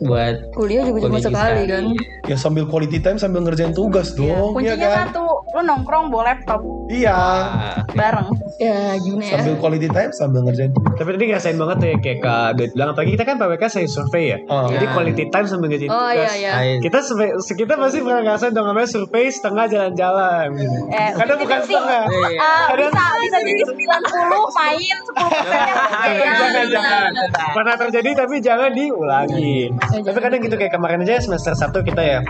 buat 0.00 0.34
Kuliah 0.50 0.82
juga 0.82 0.98
cuma 1.02 1.18
sekali 1.18 1.62
kan. 1.64 1.84
ya 2.24 2.36
sambil 2.36 2.64
quality 2.64 2.98
time 2.98 3.16
sambil 3.16 3.40
ngerjain 3.40 3.70
tugas 3.70 4.12
dong 4.12 4.26
ya 4.26 4.40
Kuncinya 4.46 4.88
kan 4.90 5.06
satu, 5.08 5.24
lu 5.50 5.60
nongkrong 5.62 6.08
bawa 6.08 6.24
laptop 6.30 6.60
iya 6.86 7.12
ah, 7.12 7.80
bareng. 7.90 8.28
Ya 8.54 8.96
gimana 8.96 9.22
ya? 9.22 9.32
sambil 9.38 9.56
quality 9.56 9.88
time 9.88 10.10
sambil 10.10 10.40
ngerjain 10.42 10.70
tugas 10.70 10.94
Tapi 10.94 11.08
tadi 11.10 11.24
ngerasain 11.26 11.56
banget 11.56 11.76
tuh 11.76 11.86
ya 11.86 11.96
kayak 11.98 12.18
Kak 12.20 12.48
Dut 12.54 12.70
bilang 12.72 12.88
apalagi 12.90 13.10
kita 13.12 13.24
kan 13.24 13.36
PWK 13.36 13.64
saya 13.66 13.86
survei 13.86 14.24
ya. 14.26 14.38
Oh. 14.46 14.68
Jadi 14.68 14.84
Ya. 14.84 14.90
quality 14.90 15.24
time 15.26 15.46
sambil 15.46 15.68
ngerjain 15.68 15.90
Oh 15.90 16.08
iya 16.08 16.24
tugas. 16.24 16.36
iya. 16.38 16.52
Ain. 16.54 16.78
Kita 16.78 16.98
survei- 17.00 17.32
kita 17.36 17.72
pasti 17.74 17.98
pernah 18.00 18.20
ngerasain 18.22 18.52
dong 18.52 18.66
namanya 18.66 18.86
survei 18.86 19.26
setengah 19.26 19.64
jalan-jalan. 19.66 20.48
Eh, 20.90 21.10
Kadang 21.14 21.38
bukan 21.38 21.58
setengah. 21.60 22.02
Iya. 22.04 22.38
Ah, 22.38 22.64
bisa 22.74 22.88
bisa 23.18 23.38
jadi 23.38 23.62
90 23.64 23.76
main 24.50 24.96
10 24.98 25.28
persennya 25.28 25.76
jangan 26.40 26.66
jangan 26.68 27.10
pernah 27.50 27.74
terjadi 27.76 28.10
tapi 28.16 28.34
jangan 28.38 28.70
diulangi 28.70 29.52
Eh, 29.66 29.73
tapi 29.80 30.18
kadang 30.18 30.40
gitu 30.40 30.54
kayak 30.54 30.72
kemarin 30.72 31.02
aja 31.02 31.20
semester 31.20 31.52
1 31.52 31.70
kita 31.82 32.02
ya 32.02 32.20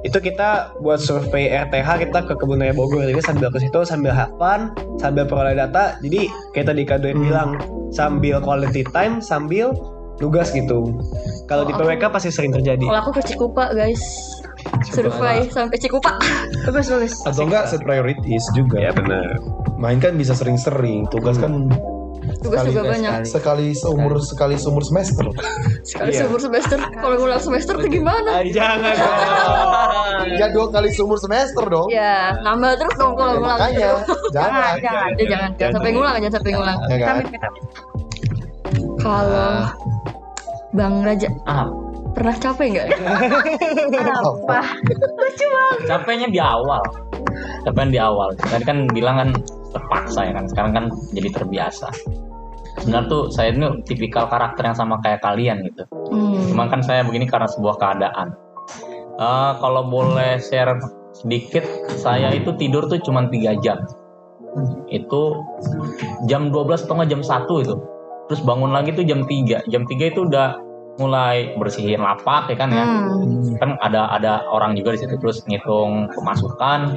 itu 0.00 0.14
kita 0.14 0.78
buat 0.78 0.98
survei 0.98 1.50
RTH 1.50 1.88
kita 2.00 2.22
ke 2.22 2.34
kebun 2.34 2.62
raya 2.62 2.70
Bogor. 2.70 3.02
Jadi 3.02 3.18
sambil 3.18 3.50
ke 3.50 3.58
situ 3.58 3.82
sambil 3.82 4.14
have 4.14 4.30
fun 4.38 4.70
sambil 4.96 5.26
peroleh 5.26 5.58
data. 5.58 5.98
Jadi 5.98 6.30
kayak 6.54 6.70
tadi 6.70 6.82
Kak 6.86 7.02
Duen 7.02 7.18
bilang 7.18 7.58
sambil 7.90 8.38
quality 8.38 8.86
time 8.88 9.18
sambil 9.18 9.74
tugas 10.14 10.54
gitu. 10.54 10.94
Kalau 11.46 11.66
di 11.66 11.74
Oh, 11.74 11.82
aku- 11.82 11.90
PWK 11.90 12.04
pasti 12.10 12.30
sering 12.30 12.54
terjadi. 12.54 12.86
Kalau 12.86 13.00
aku 13.00 13.10
ke 13.12 13.22
Cikupa 13.26 13.74
guys. 13.74 13.98
Survei 14.84 15.50
sampai 15.50 15.76
Cikupa. 15.76 16.14
bagus 16.66 16.86
bagus. 16.88 17.14
atau 17.24 17.42
enggak 17.42 17.66
set 17.66 17.82
priorities 17.82 18.44
juga. 18.52 18.78
Ya 18.78 18.94
benar. 18.94 19.38
Main 19.74 19.98
kan 19.98 20.14
bisa 20.14 20.30
sering-sering 20.30 21.10
tugas 21.10 21.38
kan 21.38 21.66
Tugas 22.38 22.62
Sekali- 22.62 22.70
juga 22.70 22.82
banyak. 22.86 23.12
sekali 23.24 23.66
seumur 23.72 24.12
sekali 24.20 24.54
seumur 24.54 24.80
semester 24.80 25.26
Sekali 25.82 26.10
Iya. 26.10 26.20
seumur 26.22 26.38
semester. 26.38 26.78
Kalau 26.78 27.16
ngulang 27.16 27.40
semester 27.40 27.74
tuh 27.74 27.88
gimana? 27.88 28.30
Ay, 28.36 28.48
jangan 28.48 28.94
dong 28.94 30.30
ya 30.30 30.46
dua 30.48 30.66
kali 30.68 30.88
seumur 30.88 31.16
semester 31.16 31.64
dong 31.64 31.88
Ya, 31.88 32.30
nambah 32.38 32.76
terus 32.76 32.94
dong 32.94 33.14
kalau 33.14 33.32
Ya, 33.32 33.38
ngulang. 33.38 33.58
makanya 33.58 33.90
jangan 34.30 34.74
jangan. 34.78 35.08
Ya, 35.10 35.24
jangan, 35.26 35.50
jangan 35.56 35.72
sampai 35.74 35.90
ngulang, 35.90 36.14
jangan 36.16 36.34
sampai 36.34 36.52
ngulang. 36.52 36.78
ya 36.86 36.96
kan. 37.00 37.16
Kalau 38.98 39.52
Bang 40.70 40.94
Raja 41.00 41.28
Ah, 41.44 41.66
pernah 42.12 42.34
capek 42.36 42.66
nggak? 42.70 42.86
apa 44.20 44.58
capeknya 45.86 46.28
di 46.28 46.38
awal. 46.38 46.82
Capeknya 47.62 47.88
di 47.88 48.00
awal. 48.00 48.28
Tadi 48.36 48.62
kan 48.62 48.78
bilang 48.88 49.16
kan 49.16 49.28
terpaksa 49.68 50.20
ya 50.22 50.32
kan. 50.32 50.44
Sekarang 50.46 50.72
kan 50.72 50.84
jadi 51.10 51.28
terbiasa. 51.32 51.88
Sebenarnya 52.78 53.10
tuh 53.10 53.22
saya 53.34 53.52
ini 53.52 53.82
tipikal 53.84 54.30
karakter 54.30 54.62
yang 54.70 54.76
sama 54.78 55.02
kayak 55.02 55.20
kalian 55.22 55.66
gitu. 55.66 55.84
Hmm. 56.14 56.38
Cuman 56.52 56.66
kan 56.70 56.80
saya 56.80 57.02
begini 57.02 57.26
karena 57.26 57.50
sebuah 57.50 57.76
keadaan. 57.78 58.34
Eh, 59.18 59.52
kalau 59.58 59.82
boleh 59.90 60.38
share 60.38 60.78
sedikit, 61.10 61.66
saya 61.98 62.30
itu 62.30 62.54
tidur 62.54 62.86
tuh 62.86 63.02
cuma 63.02 63.26
3 63.26 63.58
jam. 63.58 63.82
Itu 64.86 65.42
jam 66.30 66.54
12 66.54 66.86
atau 66.86 66.94
nggak 67.02 67.10
jam 67.10 67.22
1 67.26 67.66
itu. 67.66 67.74
Terus 68.30 68.40
bangun 68.46 68.70
lagi 68.70 68.94
tuh 68.94 69.02
jam 69.02 69.26
3. 69.26 69.58
Jam 69.66 69.82
3 69.82 70.14
itu 70.14 70.22
udah 70.22 70.62
mulai 70.98 71.54
bersihin 71.58 72.02
lapak 72.02 72.50
ya 72.50 72.56
kan 72.58 72.70
ya. 72.70 72.84
Hmm. 72.86 73.58
Kan 73.58 73.70
ada 73.82 74.06
ada 74.14 74.46
orang 74.50 74.78
juga 74.78 74.94
di 74.94 75.02
situ 75.02 75.18
terus 75.18 75.42
ngitung 75.50 76.10
pemasukan. 76.14 76.94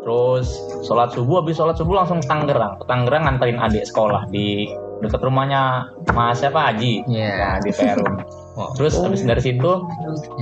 Terus 0.00 0.46
sholat 0.82 1.12
subuh 1.12 1.44
habis 1.44 1.56
sholat 1.56 1.76
subuh 1.76 2.00
langsung 2.00 2.18
ke 2.18 2.26
Tangerang. 2.26 2.80
Ke 2.80 2.84
Tangerang 2.88 3.22
nganterin 3.28 3.58
adik 3.60 3.84
sekolah 3.84 4.24
di 4.28 4.64
dekat 5.00 5.20
rumahnya 5.20 5.92
Mas 6.12 6.40
siapa 6.40 6.72
Haji. 6.72 7.04
Iya. 7.04 7.28
Nah, 7.36 7.56
di 7.60 7.70
Perum. 7.70 8.14
Oh. 8.56 8.70
Terus 8.76 8.96
habis 8.96 9.22
dari 9.22 9.40
situ 9.40 9.72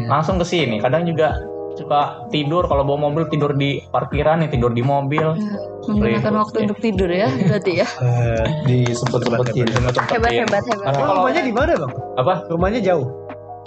langsung 0.07 0.39
ke 0.39 0.47
sini. 0.47 0.79
Kadang 0.79 1.07
juga 1.07 1.35
suka 1.75 2.27
tidur 2.35 2.67
kalau 2.67 2.83
bawa 2.83 3.07
mobil 3.07 3.31
tidur 3.31 3.55
di 3.55 3.79
parkiran 3.91 4.43
nih 4.43 4.51
tidur 4.51 4.75
di 4.75 4.83
mobil. 4.83 5.35
Menggunakan 5.87 6.21
Ribut, 6.21 6.43
waktu 6.43 6.57
ya. 6.59 6.65
untuk 6.69 6.79
tidur 6.83 7.09
ya, 7.09 7.27
berarti 7.33 7.73
ya. 7.81 7.87
di 8.67 8.79
sempet 8.93 9.25
sempetin 9.25 9.65
Hebat 10.11 10.33
hebat 10.35 10.63
hebat. 10.67 10.85
Tapi 10.85 10.99
Oh, 11.01 11.01
kalau 11.01 11.15
rumahnya 11.23 11.43
di 11.47 11.53
mana 11.55 11.73
bang 11.81 11.93
apa 12.19 12.33
rumahnya 12.51 12.81
jauh 12.83 13.07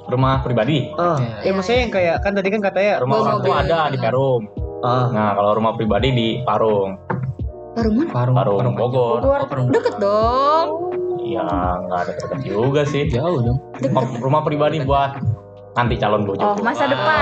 rumah 0.05 0.43
pribadi, 0.43 0.91
Oh, 0.99 1.15
Iya. 1.17 1.49
ya 1.49 1.51
maksudnya 1.55 1.79
yang 1.81 1.91
kayak 1.93 2.15
kan 2.19 2.31
tadi 2.35 2.49
kan 2.51 2.61
katanya 2.61 2.93
rumah 2.99 3.15
Bawa 3.15 3.23
orang 3.23 3.39
tua 3.39 3.55
mobil. 3.55 3.63
ada 3.63 3.79
di 3.87 3.97
Perum. 3.97 4.41
Ah 4.81 5.05
Nah 5.13 5.29
kalau 5.37 5.51
rumah 5.57 5.73
pribadi 5.77 6.09
di 6.13 6.27
Parung, 6.45 6.97
Baru 7.71 7.89
mana? 7.95 8.09
Parung, 8.11 8.35
Parung 8.35 8.75
Bogor. 8.75 9.19
Bogor. 9.23 9.41
Deket 9.71 9.95
dong. 10.01 10.67
Ya 11.23 11.47
nggak 11.87 11.99
ada 12.03 12.11
dekat 12.19 12.39
juga 12.43 12.81
sih. 12.83 13.07
Jauh 13.07 13.39
dong. 13.39 13.57
Rumah, 13.79 14.03
rumah 14.19 14.41
pribadi 14.43 14.83
buat 14.83 15.15
nanti 15.79 15.95
calon 15.95 16.27
bojo. 16.27 16.43
Oh, 16.43 16.55
masa 16.59 16.83
depan. 16.89 17.15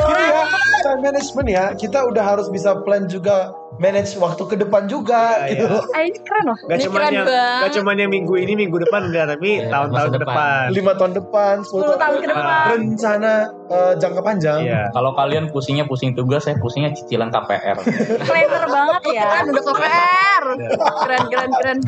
Gini 0.00 0.24
ya, 0.28 0.44
time 0.84 1.00
management 1.04 1.48
ya, 1.48 1.64
kita 1.76 2.04
udah 2.08 2.24
harus 2.24 2.48
bisa 2.48 2.76
plan 2.84 3.04
juga 3.08 3.52
manage 3.80 4.12
waktu 4.14 4.42
ke 4.44 4.56
depan 4.56 4.84
juga 4.84 5.40
Iya, 5.42 5.56
gitu. 5.56 5.72
iya. 5.72 5.88
Ah, 5.90 6.02
ini 6.02 6.18
keren 6.20 6.44
loh. 6.44 6.58
Gak 6.62 6.78
cuma 6.82 6.96
keren 7.00 7.10
yang 7.10 7.24
banget. 7.24 7.60
gak 7.64 7.72
cuma 7.74 7.90
yang 7.94 8.10
minggu 8.10 8.34
ini 8.36 8.52
minggu 8.54 8.76
depan 8.78 9.00
enggak 9.08 9.24
tapi 9.26 9.50
Iya, 9.56 9.72
tahun-tahun 9.72 9.88
masa 10.04 10.04
ke 10.06 10.18
depan. 10.20 10.34
depan. 10.36 10.64
Lima 10.70 10.92
tahun 10.94 11.12
depan, 11.16 11.54
10 11.62 11.80
10 11.88 11.96
tahun 11.96 12.14
ke 12.14 12.26
depan. 12.28 12.64
Rencana 12.70 13.32
eh, 13.66 13.92
jangka 13.96 14.20
panjang. 14.20 14.58
Iya. 14.62 14.82
Kalau 14.90 15.10
kalian 15.14 15.44
pusingnya 15.48 15.84
pusing 15.84 16.12
tugas, 16.12 16.44
saya 16.44 16.54
pusingnya 16.54 16.92
cicilan 16.92 17.28
KPR. 17.28 17.76
Planner 18.20 18.64
banget 18.76 19.02
ya. 19.10 19.22
Keren 19.24 19.46
udah 19.48 19.64
KPR. 19.64 20.44
Keren 21.00 21.22
keren 21.26 21.50
keren. 21.54 21.78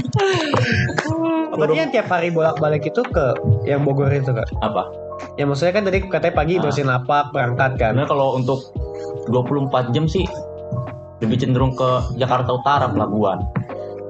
Oh, 1.07 1.55
berarti 1.55 1.77
yang 1.79 1.91
tiap 1.91 2.09
hari 2.09 2.29
bolak-balik 2.29 2.83
itu 2.83 3.03
ke 3.05 3.27
yang 3.65 3.83
Bogor 3.83 4.09
itu 4.09 4.31
kak? 4.31 4.49
Apa? 4.61 4.89
Ya 5.35 5.45
maksudnya 5.45 5.73
kan 5.73 5.85
tadi 5.85 6.01
katanya 6.03 6.35
pagi 6.35 6.57
Ah. 6.57 6.63
bersihin 6.63 6.89
lapak 6.89 7.31
berangkat 7.31 7.77
kan? 7.77 7.93
Karena 7.93 8.05
kalau 8.07 8.35
untuk 8.35 8.73
24 9.29 9.93
jam 9.93 10.07
sih 10.07 10.25
lebih 11.23 11.39
cenderung 11.39 11.73
ke 11.79 11.91
Jakarta 12.19 12.51
Utara 12.53 12.91
pelabuhan. 12.91 13.41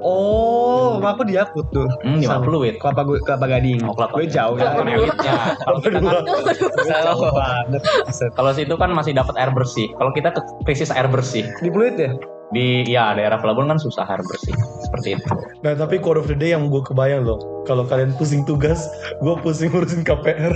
Oh, 0.03 0.99
rumah 0.99 1.15
aku 1.15 1.23
di 1.23 1.39
Yakut 1.39 1.63
tuh. 1.71 1.87
Hmm, 2.03 2.19
di. 2.19 2.27
Fluid. 2.27 2.75
Kelapa 2.75 3.07
gue 3.07 3.23
kelapa 3.23 3.47
gading. 3.47 3.87
Oh, 3.87 3.95
kelapa. 3.95 4.19
Gue 4.19 4.27
jauh. 4.27 4.59
Kelapa 4.59 4.83
Gadingnya. 4.83 5.55
Kalau 5.63 5.79
kita 5.79 5.99
kan 6.03 6.23
kalau 8.35 8.51
situ 8.51 8.75
kan 8.75 8.91
masih 8.91 9.15
dapat 9.15 9.31
air 9.39 9.55
bersih. 9.55 9.87
Kalau 9.95 10.11
kita 10.11 10.35
ke 10.35 10.43
krisis 10.67 10.91
air 10.91 11.07
bersih 11.07 11.47
Di 11.63 11.71
Pluit 11.71 11.95
ya? 11.95 12.11
di 12.53 12.85
ya 12.85 13.17
daerah 13.17 13.41
pelabuhan 13.41 13.73
kan 13.73 13.79
susah 13.81 14.05
air 14.05 14.21
bersih 14.21 14.53
seperti 14.85 15.17
itu. 15.17 15.25
Nah 15.65 15.73
tapi 15.73 15.97
quote 15.97 16.21
of 16.21 16.29
the 16.29 16.37
day 16.37 16.53
yang 16.53 16.69
gue 16.69 16.85
kebayang 16.85 17.25
loh 17.25 17.41
Kalau 17.65 17.81
kalian 17.81 18.13
pusing 18.13 18.45
tugas 18.45 18.85
Gue 19.25 19.33
pusing 19.41 19.73
ngurusin 19.73 20.05
KPR 20.05 20.53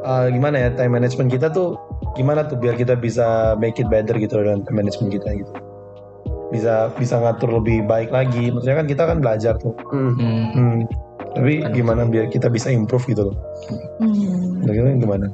uh, 0.00 0.26
gimana 0.34 0.56
ya 0.56 0.68
time 0.72 0.96
management 0.96 1.28
kita 1.28 1.52
tuh 1.52 1.76
gimana 2.14 2.46
tuh 2.46 2.56
biar 2.56 2.74
kita 2.74 2.94
bisa 2.94 3.58
make 3.58 3.76
it 3.76 3.86
better 3.90 4.14
gitu 4.16 4.38
loh 4.38 4.44
dengan 4.46 4.60
time 4.64 4.76
management 4.82 5.10
kita 5.12 5.28
gitu 5.34 5.52
bisa 6.48 6.94
bisa 6.94 7.18
ngatur 7.18 7.50
lebih 7.58 7.82
baik 7.84 8.14
lagi 8.14 8.54
maksudnya 8.54 8.78
kan 8.78 8.86
kita 8.86 9.02
kan 9.04 9.18
belajar 9.18 9.54
tuh 9.58 9.74
Hmm. 9.90 10.14
Hmm. 10.14 10.46
hmm. 10.54 10.78
tapi 11.34 11.66
gimana 11.74 12.06
biar 12.06 12.30
kita 12.30 12.46
bisa 12.46 12.70
improve 12.70 13.04
gitu 13.10 13.30
loh 13.30 13.36
Hmm. 13.98 14.62
Bagaimana 14.62 14.94
gimana 14.96 15.26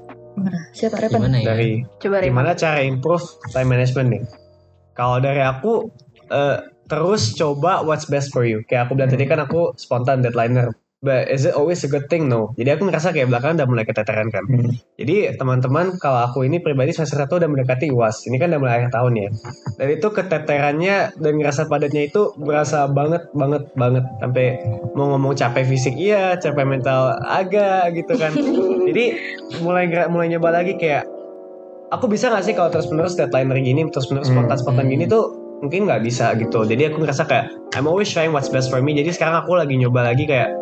Siapa 0.72 0.96
Repan? 0.96 1.20
Gimana 1.20 1.36
ya? 1.42 1.46
Dari 1.52 1.70
Coba 2.00 2.22
Rem. 2.22 2.32
gimana 2.32 2.50
cara 2.56 2.80
improve 2.80 3.20
time 3.52 3.68
management 3.68 4.08
nih? 4.08 4.22
Kalau 4.96 5.20
dari 5.20 5.42
aku 5.44 5.90
eh, 6.32 6.58
terus 6.88 7.36
coba 7.36 7.84
what's 7.84 8.08
best 8.08 8.32
for 8.32 8.46
you. 8.46 8.64
Kayak 8.64 8.88
aku 8.88 8.96
bilang 8.96 9.10
tadi 9.12 9.28
kan 9.28 9.42
aku 9.42 9.74
spontan 9.76 10.24
deadlineer. 10.24 10.72
But 11.00 11.32
is 11.32 11.48
it 11.48 11.56
always 11.56 11.80
a 11.80 11.88
good 11.88 12.12
thing? 12.12 12.28
No. 12.28 12.52
Jadi 12.60 12.76
aku 12.76 12.84
ngerasa 12.84 13.16
kayak 13.16 13.32
belakangan 13.32 13.64
udah 13.64 13.68
mulai 13.72 13.84
keteteran 13.88 14.28
kan. 14.28 14.44
Hmm. 14.44 14.68
Jadi 15.00 15.32
teman-teman 15.40 15.96
kalau 15.96 16.28
aku 16.28 16.44
ini 16.44 16.60
pribadi 16.60 16.92
semester 16.92 17.24
satu 17.24 17.40
udah 17.40 17.48
mendekati 17.48 17.88
UAS. 17.88 18.28
Ini 18.28 18.36
kan 18.36 18.52
udah 18.52 18.60
mulai 18.60 18.74
akhir 18.84 18.92
tahun 18.92 19.12
ya. 19.16 19.28
Dan 19.80 19.88
itu 19.96 20.08
keteterannya 20.12 20.96
dan 21.16 21.32
ngerasa 21.40 21.72
padatnya 21.72 22.04
itu 22.04 22.36
berasa 22.36 22.84
banget 22.84 23.32
banget 23.32 23.64
banget 23.80 24.04
sampai 24.20 24.60
mau 24.92 25.16
ngomong 25.16 25.32
capek 25.40 25.64
fisik 25.72 25.96
iya, 25.96 26.36
capek 26.36 26.68
mental 26.68 27.16
agak 27.24 27.96
gitu 27.96 28.20
kan. 28.20 28.36
Jadi 28.92 29.04
mulai 29.64 29.88
mulai 30.12 30.28
nyoba 30.36 30.52
lagi 30.52 30.76
kayak 30.76 31.08
aku 31.96 32.12
bisa 32.12 32.28
gak 32.28 32.44
sih 32.44 32.52
kalau 32.52 32.68
terus 32.68 32.92
menerus 32.92 33.16
deadline 33.16 33.48
gini 33.56 33.88
terus 33.88 34.12
menerus 34.12 34.28
Hmm. 34.28 34.44
spontan 34.44 34.56
spontan 34.60 34.86
gini 34.92 35.08
tuh 35.08 35.32
mungkin 35.64 35.88
nggak 35.88 36.04
bisa 36.04 36.36
gitu. 36.36 36.68
Jadi 36.68 36.92
aku 36.92 37.00
ngerasa 37.00 37.24
kayak 37.24 37.56
I'm 37.72 37.88
always 37.88 38.12
trying 38.12 38.36
what's 38.36 38.52
best 38.52 38.68
for 38.68 38.84
me. 38.84 38.92
Jadi 38.92 39.16
sekarang 39.16 39.44
aku 39.44 39.56
lagi 39.56 39.80
nyoba 39.80 40.12
lagi 40.12 40.28
kayak 40.28 40.59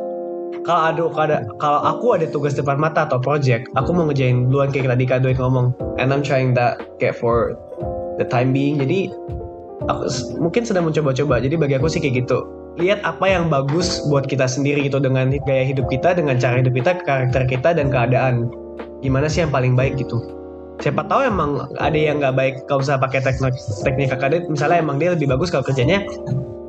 kalau 0.69 0.83
ada 0.93 1.01
ada 1.17 1.37
kalau 1.57 1.81
aku 1.81 2.07
ada 2.21 2.27
tugas 2.29 2.53
depan 2.53 2.77
mata 2.77 3.09
atau 3.09 3.17
project, 3.17 3.69
aku 3.73 3.97
mau 3.97 4.05
ngejain 4.05 4.53
duluan 4.53 4.69
kayak 4.69 4.93
tadi 4.93 5.05
Kak 5.09 5.25
Doi 5.25 5.33
ngomong, 5.33 5.73
and 5.97 6.13
I'm 6.13 6.21
trying 6.21 6.53
that 6.61 6.77
kayak 7.01 7.17
for 7.17 7.57
the 8.21 8.27
time 8.29 8.53
being. 8.53 8.77
Jadi 8.77 9.09
aku 9.89 10.37
mungkin 10.37 10.69
sedang 10.69 10.85
mencoba-coba. 10.85 11.41
Jadi 11.41 11.57
bagi 11.57 11.75
aku 11.81 11.89
sih 11.89 12.05
kayak 12.05 12.27
gitu. 12.27 12.45
Lihat 12.79 13.03
apa 13.03 13.27
yang 13.27 13.51
bagus 13.51 14.05
buat 14.07 14.29
kita 14.29 14.47
sendiri 14.47 14.87
gitu 14.87 15.03
dengan 15.03 15.33
gaya 15.49 15.65
hidup 15.67 15.89
kita, 15.91 16.15
dengan 16.15 16.39
cara 16.39 16.63
hidup 16.63 16.77
kita, 16.77 17.01
karakter 17.03 17.43
kita 17.49 17.75
dan 17.75 17.89
keadaan. 17.91 18.53
Gimana 19.03 19.27
sih 19.27 19.43
yang 19.43 19.51
paling 19.51 19.75
baik 19.75 19.99
gitu? 19.99 20.21
Siapa 20.79 21.11
tahu 21.11 21.27
emang 21.27 21.67
ada 21.83 21.99
yang 21.99 22.23
nggak 22.23 22.39
baik 22.39 22.55
kalau 22.71 22.87
misalnya 22.87 23.03
pakai 23.03 23.21
teknik 23.27 23.55
teknik 23.83 24.15
Doi, 24.15 24.47
misalnya 24.47 24.79
emang 24.79 25.03
dia 25.03 25.11
lebih 25.11 25.27
bagus 25.27 25.51
kalau 25.51 25.67
kerjanya 25.67 26.07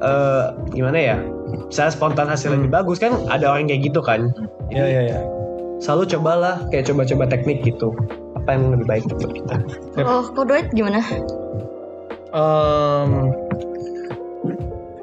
eh 0.01 0.45
gimana 0.73 0.97
ya? 0.97 1.17
Misalnya 1.69 1.93
spontan 1.93 2.27
hasil 2.29 2.53
lebih 2.53 2.69
bagus 2.69 2.97
kan 3.01 3.13
ada 3.29 3.49
orang 3.49 3.69
kayak 3.69 3.89
gitu 3.89 4.01
kan. 4.01 4.33
ya 4.69 4.85
ya 4.85 5.01
ya 5.15 5.19
Selalu 5.79 6.11
cobalah 6.17 6.59
kayak 6.69 6.91
coba-coba 6.91 7.23
teknik 7.31 7.63
gitu. 7.63 7.95
Apa 8.35 8.55
yang 8.55 8.75
lebih 8.75 8.85
baik 8.85 9.03
buat 9.07 9.31
kita? 9.31 9.55
Oh, 10.03 10.27
kok 10.27 10.45
duit 10.51 10.67
gimana? 10.75 10.99
Em, 12.29 13.09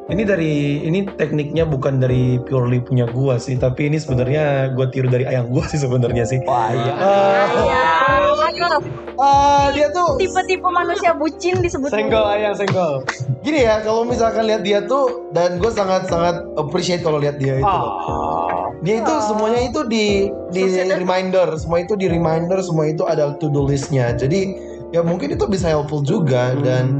ini 0.06 0.22
dari 0.22 0.54
ini 0.86 1.02
tekniknya 1.18 1.66
bukan 1.66 1.98
dari 1.98 2.38
purely 2.46 2.78
punya 2.78 3.10
gua 3.10 3.42
sih 3.42 3.58
tapi 3.58 3.90
ini 3.90 3.98
sebenarnya 3.98 4.70
gua 4.78 4.86
tiru 4.86 5.10
dari 5.10 5.26
ayang 5.26 5.50
gua 5.50 5.66
sih 5.66 5.82
sebenarnya 5.82 6.22
sih 6.22 6.38
Wah 6.46 6.70
iya. 6.70 6.94
Ah, 9.16 9.72
dia 9.72 9.88
tuh 9.96 10.20
Tipe-tipe 10.20 10.68
manusia 10.68 11.16
bucin 11.16 11.64
disebut. 11.64 11.88
Senggol 11.88 12.24
ayang 12.28 12.52
senggol. 12.52 13.00
gini 13.40 13.62
ya 13.64 13.80
kalau 13.80 14.02
misalkan 14.02 14.44
lihat 14.44 14.66
dia 14.66 14.82
tuh 14.84 15.30
dan 15.32 15.56
gue 15.62 15.70
sangat 15.70 16.10
sangat 16.10 16.42
appreciate 16.60 17.00
kalau 17.00 17.16
lihat 17.16 17.40
dia 17.40 17.62
itu. 17.62 17.64
Loh. 17.64 18.68
dia 18.84 19.00
itu 19.00 19.14
semuanya 19.24 19.60
itu 19.64 19.80
di 19.88 20.28
di 20.52 20.62
reminder. 20.92 21.56
Semua 21.56 21.80
itu 21.80 21.96
di 21.96 22.12
reminder 22.12 22.60
semua 22.60 22.90
itu 22.92 23.08
ada 23.08 23.32
to 23.40 23.48
do 23.48 23.64
listnya. 23.64 24.12
Jadi 24.12 24.52
ya 24.92 25.00
mungkin 25.00 25.32
itu 25.32 25.48
bisa 25.48 25.72
helpful 25.72 26.04
juga 26.04 26.52
dan 26.60 26.92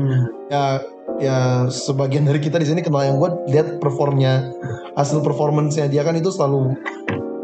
ya 0.49 0.81
ya 1.21 1.69
sebagian 1.69 2.29
dari 2.29 2.41
kita 2.41 2.61
di 2.61 2.67
sini 2.69 2.81
kenal 2.85 3.05
yang 3.05 3.17
gue 3.21 3.31
lihat 3.53 3.81
performnya 3.81 4.53
hasil 4.97 5.25
performance-nya 5.25 5.89
dia 5.89 6.05
kan 6.05 6.17
itu 6.17 6.29
selalu 6.29 6.77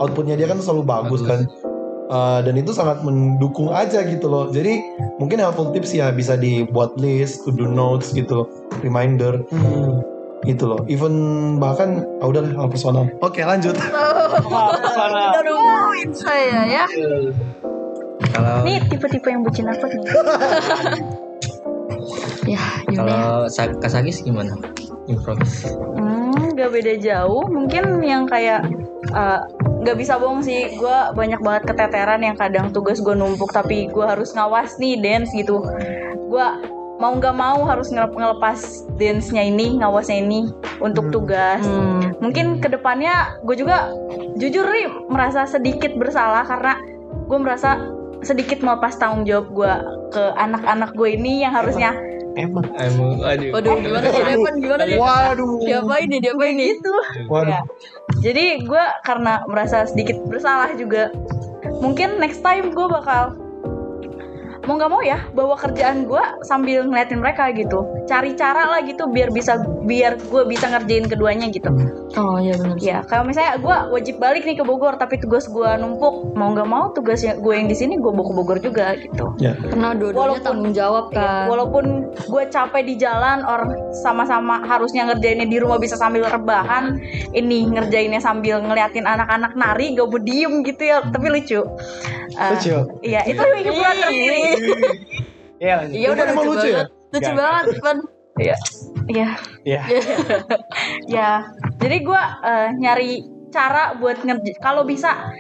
outputnya 0.01 0.37
dia 0.37 0.49
kan 0.51 0.61
selalu 0.61 0.83
bagus, 0.85 1.21
Bagus. 1.25 1.29
kan 1.29 1.41
Uh, 2.13 2.45
dan 2.45 2.61
itu 2.61 2.77
sangat 2.77 3.01
mendukung 3.01 3.73
aja 3.73 4.05
gitu 4.05 4.29
loh 4.29 4.53
jadi 4.53 4.85
mungkin 5.17 5.41
helpful 5.41 5.73
tips 5.73 5.97
ya 5.97 6.13
bisa 6.13 6.37
dibuat 6.37 6.93
list 7.01 7.41
to 7.49 7.57
do 7.57 7.65
notes 7.65 8.13
gitu 8.13 8.45
loh 8.45 8.47
reminder 8.85 9.41
gitu 10.45 10.69
loh 10.69 10.85
even 10.93 11.17
bahkan 11.57 12.05
ah, 12.21 12.29
udah 12.29 12.45
hal 12.53 12.69
personal 12.69 13.09
oke 13.25 13.41
lanjut 13.41 13.73
Udah 15.33 15.41
nungguin 15.41 16.11
saya 16.13 16.61
ya. 16.69 16.85
Kalau 18.33 18.65
Nih 18.69 18.79
tipe-tipe 18.93 19.29
yang 19.33 19.41
bucin 19.41 19.73
apa 19.73 19.87
nih? 19.89 20.03
Ya, 22.43 22.59
ya? 22.91 22.99
kalau 22.99 23.47
Sa- 23.47 23.71
Kak 23.79 23.87
Sagis 23.87 24.19
gimana? 24.27 24.51
Improvis. 25.07 25.63
Hmm, 25.95 26.59
gak 26.59 26.75
beda 26.75 26.99
jauh. 26.99 27.47
Mungkin 27.47 28.03
yang 28.03 28.27
kayak 28.27 28.67
eh, 29.15 29.41
nggak 29.83 29.97
bisa 29.99 30.17
bohong 30.17 30.41
sih. 30.47 30.79
Gue 30.79 30.99
banyak 31.13 31.43
banget 31.43 31.75
keteteran 31.75 32.23
yang 32.23 32.39
kadang 32.39 32.71
tugas 32.71 33.03
gue 33.03 33.13
numpuk 33.13 33.51
tapi 33.51 33.91
gue 33.91 34.05
harus 34.07 34.31
ngawas 34.33 34.79
nih 34.79 34.99
dance 35.03 35.35
gitu. 35.35 35.61
Gue 36.31 36.47
mau 37.03 37.19
nggak 37.19 37.35
mau 37.35 37.67
harus 37.67 37.91
ngele- 37.91 38.15
ngelepas 38.15 38.87
dance-nya 38.95 39.43
ini, 39.43 39.83
ngawasnya 39.83 40.23
ini 40.23 40.55
untuk 40.79 41.11
tugas. 41.11 41.61
Hmm. 41.67 42.15
Mungkin 42.23 42.63
ke 42.63 42.71
depannya 42.71 43.43
gue 43.43 43.59
juga 43.59 43.91
jujur 44.39 44.63
nih 44.63 44.87
merasa 45.11 45.45
sedikit 45.45 45.91
bersalah 45.99 46.47
karena 46.47 46.79
gue 47.27 47.39
merasa 47.43 47.91
sedikit 48.23 48.63
melepas 48.63 48.95
tanggung 49.03 49.27
jawab 49.27 49.51
gue 49.51 49.73
ke 50.15 50.25
anak-anak 50.39 50.95
gue 50.95 51.09
ini 51.19 51.43
yang 51.43 51.51
harusnya 51.51 51.91
Emang. 52.37 52.67
Emang, 52.81 53.21
aduh. 53.21 53.51
Waduh, 53.53 53.77
gimana 53.83 54.07
sih 54.09 54.23
Repan? 54.25 54.55
Gimana 54.63 54.83
nih? 54.89 54.97
waduh 54.97 55.53
Diapain 55.65 56.07
nih? 56.09 56.21
Diapain 56.23 56.55
nih? 56.57 56.69
itu 56.79 56.93
waduh 57.29 57.53
Ya. 57.53 57.61
Jadi 58.23 58.65
gue 58.65 58.85
karena 59.05 59.43
merasa 59.51 59.85
sedikit 59.85 60.17
bersalah 60.31 60.73
juga, 60.79 61.13
mungkin 61.83 62.17
next 62.23 62.41
time 62.41 62.73
gue 62.73 62.87
bakal 62.89 63.37
mau 64.63 64.75
nggak 64.77 64.89
mau 64.89 65.03
ya 65.03 65.19
bawa 65.31 65.57
kerjaan 65.57 66.05
gue 66.05 66.23
sambil 66.43 66.85
ngeliatin 66.85 67.19
mereka 67.19 67.51
gitu. 67.51 67.83
Cari 68.05 68.33
cara 68.33 68.67
lah 68.69 68.81
gitu 68.81 69.07
biar 69.07 69.29
bisa 69.29 69.57
biar 69.83 70.19
gue 70.19 70.43
bisa 70.45 70.67
ngerjain 70.67 71.07
keduanya 71.07 71.49
gitu. 71.49 71.67
Oh 72.15 72.37
iya 72.37 72.55
benar. 72.55 72.77
Ya 72.79 72.99
kalau 73.03 73.25
misalnya 73.25 73.57
gue 73.57 73.77
wajib 73.91 74.17
balik 74.17 74.43
nih 74.43 74.55
ke 74.55 74.63
Bogor 74.63 74.95
tapi 74.95 75.19
tugas 75.19 75.47
gue 75.47 75.71
numpuk 75.77 76.33
mau 76.33 76.51
nggak 76.51 76.65
mau 76.65 76.91
tugasnya 76.91 77.35
gue 77.37 77.53
yang 77.53 77.67
di 77.67 77.75
sini 77.75 77.97
gue 77.97 78.09
bawa 78.09 78.23
ke 78.23 78.35
Bogor 78.35 78.59
juga 78.59 78.95
gitu. 78.95 79.35
ya 79.37 79.59
Karena 79.59 79.93
dua-duanya 79.93 80.21
Walaupun- 80.39 80.45
tanggung 80.45 80.73
jawab 80.73 81.05
Iya, 81.05 81.19
kan. 81.19 81.45
Walaupun 81.49 81.85
gue 82.23 82.43
capek 82.49 82.83
di 82.85 82.95
jalan, 82.97 83.43
or 83.43 83.61
sama-sama 83.93 84.63
harusnya 84.63 85.05
ngerjainnya 85.05 85.45
di 85.45 85.59
rumah 85.59 85.77
bisa 85.77 85.95
sambil 85.95 86.25
rebahan, 86.25 86.97
ini 87.33 87.67
ngerjainnya 87.67 88.17
sambil 88.17 88.61
ngeliatin 88.61 89.05
anak-anak 89.05 89.53
nari, 89.53 89.93
gak 89.93 90.07
mau 90.07 90.17
diem 90.17 90.63
gitu 90.63 90.83
ya, 90.85 91.03
tapi 91.05 91.27
lucu. 91.29 91.61
Eh, 92.33 92.51
Lucu. 92.51 92.77
Iya, 93.03 93.21
itu 93.27 93.43
hiburan 93.43 93.95
tersendiri. 93.99 94.52
Iya 95.59 95.73
lanjut. 95.79 95.95
Iya 95.95 96.09
udah 96.11 96.25
lucu, 96.27 96.43
lucu 96.49 96.67
ya? 96.67 96.75
banget. 96.75 96.89
Lucu 97.13 97.23
Gak. 97.23 97.37
banget, 97.37 97.65
Repan. 97.71 97.97
Iya, 98.33 98.57
Iya. 99.07 99.29
ya. 101.07 101.31
Jadi 101.83 101.97
gue 102.01 102.23
eh, 102.43 102.69
nyari 102.75 103.11
cara 103.53 103.95
buat 103.95 104.19
ngerja. 104.19 104.59
Kalau 104.59 104.83
bisa 104.83 105.31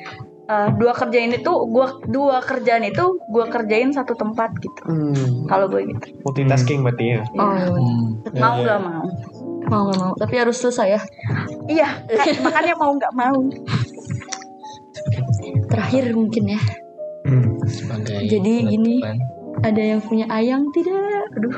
eh, 0.45 0.69
dua 0.77 0.93
kerjaan 0.93 1.33
itu, 1.33 1.53
gua 1.67 1.97
dua 2.05 2.39
kerjaan 2.39 2.85
itu 2.85 3.19
gue 3.25 3.45
kerjain 3.49 3.91
satu 3.91 4.13
tempat 4.13 4.53
gitu. 4.61 4.83
Hmm. 4.85 5.49
Kalau 5.49 5.67
gue 5.67 5.89
gitu, 5.89 6.07
Multitasking 6.23 6.85
berarti 6.85 7.05
ya. 7.09 7.21
Oh, 7.35 7.49
Hmm. 7.49 8.21
mau 8.37 8.61
ya. 8.61 8.63
nggak 8.63 8.81
mau. 8.81 9.05
mau 9.65 9.83
nggak 9.89 9.99
mau. 9.99 10.13
Tapi 10.15 10.35
harus 10.37 10.61
selesai 10.61 10.89
ya. 10.93 11.03
Iya, 11.67 11.89
makanya 12.45 12.75
mau 12.77 12.93
nggak 12.93 13.15
mau. 13.17 13.39
Terakhir 15.67 16.13
mungkin 16.13 16.45
ya. 16.53 16.61
Hmm. 17.33 17.57
Sebagai 17.65 18.29
Jadi 18.29 18.55
gini. 18.69 19.01
Ada 19.63 19.83
yang 19.97 20.01
punya 20.05 20.27
ayang 20.29 20.69
tidak? 20.77 21.29
Aduh. 21.39 21.55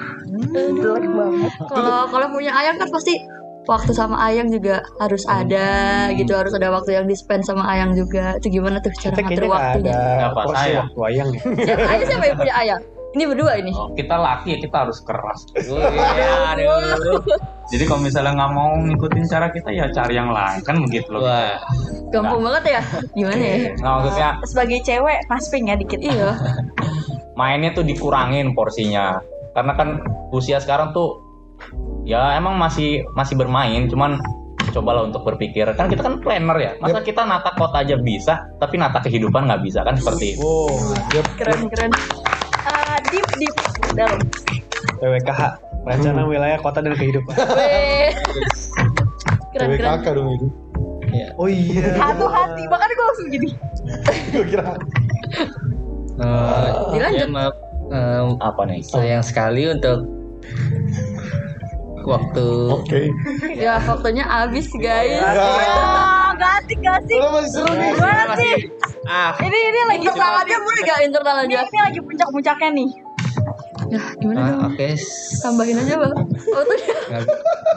Jelek 0.79 1.11
banget. 1.11 1.53
Kalau 1.67 2.07
kalau 2.11 2.27
punya 2.31 2.53
ayang 2.55 2.77
kan 2.79 2.91
pasti 2.91 3.19
waktu 3.65 3.93
sama 3.97 4.17
ayang 4.29 4.53
juga 4.53 4.85
harus 5.01 5.25
ada 5.25 6.09
gitu 6.13 6.37
harus 6.37 6.53
ada 6.53 6.69
waktu 6.69 7.01
yang 7.01 7.09
di 7.09 7.17
spend 7.17 7.49
sama 7.49 7.65
ayang 7.65 7.97
juga 7.97 8.37
itu 8.37 8.61
gimana 8.61 8.77
tuh 8.85 8.93
cara 9.01 9.17
Kita 9.17 9.25
ngatur 9.25 9.45
waktunya 9.49 9.97
ada 9.97 10.27
Apa, 10.31 10.41
saya? 10.53 10.81
waktu 10.85 11.01
ayang 11.09 11.29
ya. 11.33 11.41
siapa 11.65 11.87
aja 11.89 12.05
siapa 12.05 12.25
yang 12.29 12.37
punya 12.37 12.55
ayang 12.61 12.81
ini 13.15 13.25
berdua 13.31 13.53
ini? 13.63 13.71
Oh, 13.71 13.95
kita 13.95 14.19
laki 14.19 14.59
ya 14.59 14.59
kita 14.59 14.77
harus 14.87 14.99
keras. 15.07 15.47
Oh, 15.71 15.79
iya, 15.79 16.51
aduh. 16.59 17.23
Jadi 17.71 17.85
kalau 17.87 18.03
misalnya 18.03 18.35
nggak 18.35 18.53
mau 18.53 18.75
ngikutin 18.77 19.25
cara 19.31 19.49
kita 19.55 19.71
ya 19.71 19.87
cari 19.95 20.19
yang 20.19 20.35
lain. 20.35 20.61
Kan 20.67 20.83
begitu 20.83 21.15
loh. 21.15 21.23
Wah, 21.23 21.57
gampang 22.11 22.43
banget 22.43 22.63
ya? 22.79 22.83
Gimana 23.15 23.41
ya? 23.41 23.57
Nah, 23.81 23.93
maksudnya 24.03 24.31
sebagai 24.45 24.79
cewek 24.83 25.19
masping 25.31 25.71
ya 25.71 25.79
dikit. 25.79 26.03
Iya. 26.03 26.35
Mainnya 27.39 27.71
tuh 27.73 27.87
dikurangin 27.87 28.53
porsinya. 28.53 29.23
Karena 29.55 29.73
kan 29.79 30.03
usia 30.35 30.59
sekarang 30.59 30.91
tuh 30.91 31.23
ya 32.03 32.35
emang 32.35 32.59
masih 32.59 33.07
masih 33.15 33.39
bermain, 33.39 33.87
cuman 33.87 34.19
cobalah 34.75 35.07
untuk 35.07 35.23
berpikir. 35.23 35.71
Kan 35.79 35.87
kita 35.87 36.03
kan 36.03 36.19
planner 36.19 36.59
ya. 36.59 36.73
Masa 36.83 36.99
kita 37.01 37.23
nata 37.23 37.55
kota 37.55 37.87
aja 37.87 37.95
bisa 37.95 38.43
tapi 38.59 38.75
nata 38.75 38.99
kehidupan 38.99 39.47
nggak 39.47 39.63
bisa. 39.63 39.87
Kan 39.87 39.95
seperti 39.95 40.35
itu. 40.35 40.43
Wow, 40.43 40.75
yep. 41.15 41.27
Keren 41.39 41.71
keren. 41.71 41.95
Deep 43.11 43.27
deep 43.41 43.55
dalam. 43.95 44.21
PWKH 45.01 45.43
Rencana 45.85 46.23
Wilayah 46.25 46.59
Kota 46.63 46.81
dan 46.81 46.95
Kehidupan. 46.97 47.35
Keren 49.55 49.69
keren. 49.75 50.01
PWKK 50.01 50.07
dong 50.15 50.29
itu. 50.35 50.47
Iya. 51.15 51.29
Oh 51.39 51.47
iya. 51.47 51.95
Satu 51.95 52.27
hati 52.27 52.63
bahkan 52.67 52.91
gue 52.91 53.07
langsung 53.07 53.29
gini. 53.31 53.49
Gue 54.35 54.45
kira. 54.51 54.75
Eh, 56.15 56.71
Dilanjut. 56.95 57.19
ya, 57.19 57.27
maaf, 57.27 57.55
eh, 57.91 58.23
apa 58.39 58.63
nih 58.71 58.81
sayang 58.87 59.23
sekali 59.27 59.67
untuk 59.67 60.07
waktu 62.05 62.47
Oke. 62.71 63.01
Ya 63.57 63.81
waktunya 63.81 64.25
habis 64.25 64.69
guys. 64.77 65.21
Ah, 65.25 66.33
ganti 66.37 66.75
ganti. 66.79 67.15
Lo 67.17 67.29
masih 67.35 67.51
seru 67.51 67.73
nih. 67.75 67.91
Sih? 68.39 68.55
ah 69.09 69.33
Ini 69.39 69.59
ini 69.59 69.81
lagi 69.89 70.07
Internal 70.07 70.43
aja 70.43 70.57
boleh 70.59 70.81
gak 70.85 71.01
internal 71.05 71.37
Ini, 71.45 71.55
aja? 71.55 71.69
ini 71.69 71.81
lagi 71.81 72.01
puncak-puncaknya 72.03 72.69
nih. 72.73 72.91
Ya 73.87 74.03
gimana 74.17 74.39
ah, 74.39 74.49
dong? 74.51 74.61
oke 74.73 74.89
Tambahin 75.41 75.77
aja 75.79 75.95
bang. 75.99 76.15
Waktunya. 76.47 76.95
nggak 77.05 77.23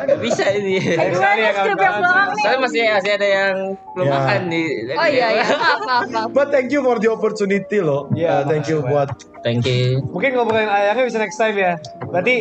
nggak 0.08 0.20
bisa 0.22 0.44
ini 0.54 0.78
Eh, 0.78 1.10
yang 1.10 1.68
belakang 1.74 2.06
nih? 2.30 2.42
saya 2.42 2.58
masih 2.58 2.82
masih 2.88 3.12
ada 3.14 3.28
yang 3.28 3.54
belum 3.92 4.06
Ya. 4.06 4.14
makan 4.14 4.42
di 4.48 4.62
Oh 4.94 5.08
iya 5.08 5.28
iya 5.34 5.46
maaf 5.50 5.80
maaf 5.82 6.06
maaf. 6.08 6.28
But 6.32 6.48
thank 6.50 6.70
you 6.70 6.80
for 6.80 6.96
the 6.96 7.10
opportunity 7.10 7.80
loh. 7.80 8.08
Iya, 8.12 8.40
Uh, 8.40 8.42
thank 8.46 8.66
you 8.66 8.80
buat 8.82 9.10
thank 9.42 9.64
you 9.64 10.00
Mungkin 10.08 10.34
ngobrolin 10.34 10.68
ayahnya 10.68 11.04
bisa 11.04 11.18
next 11.18 11.36
time 11.36 11.56
ya. 11.56 11.74
Berarti 12.04 12.36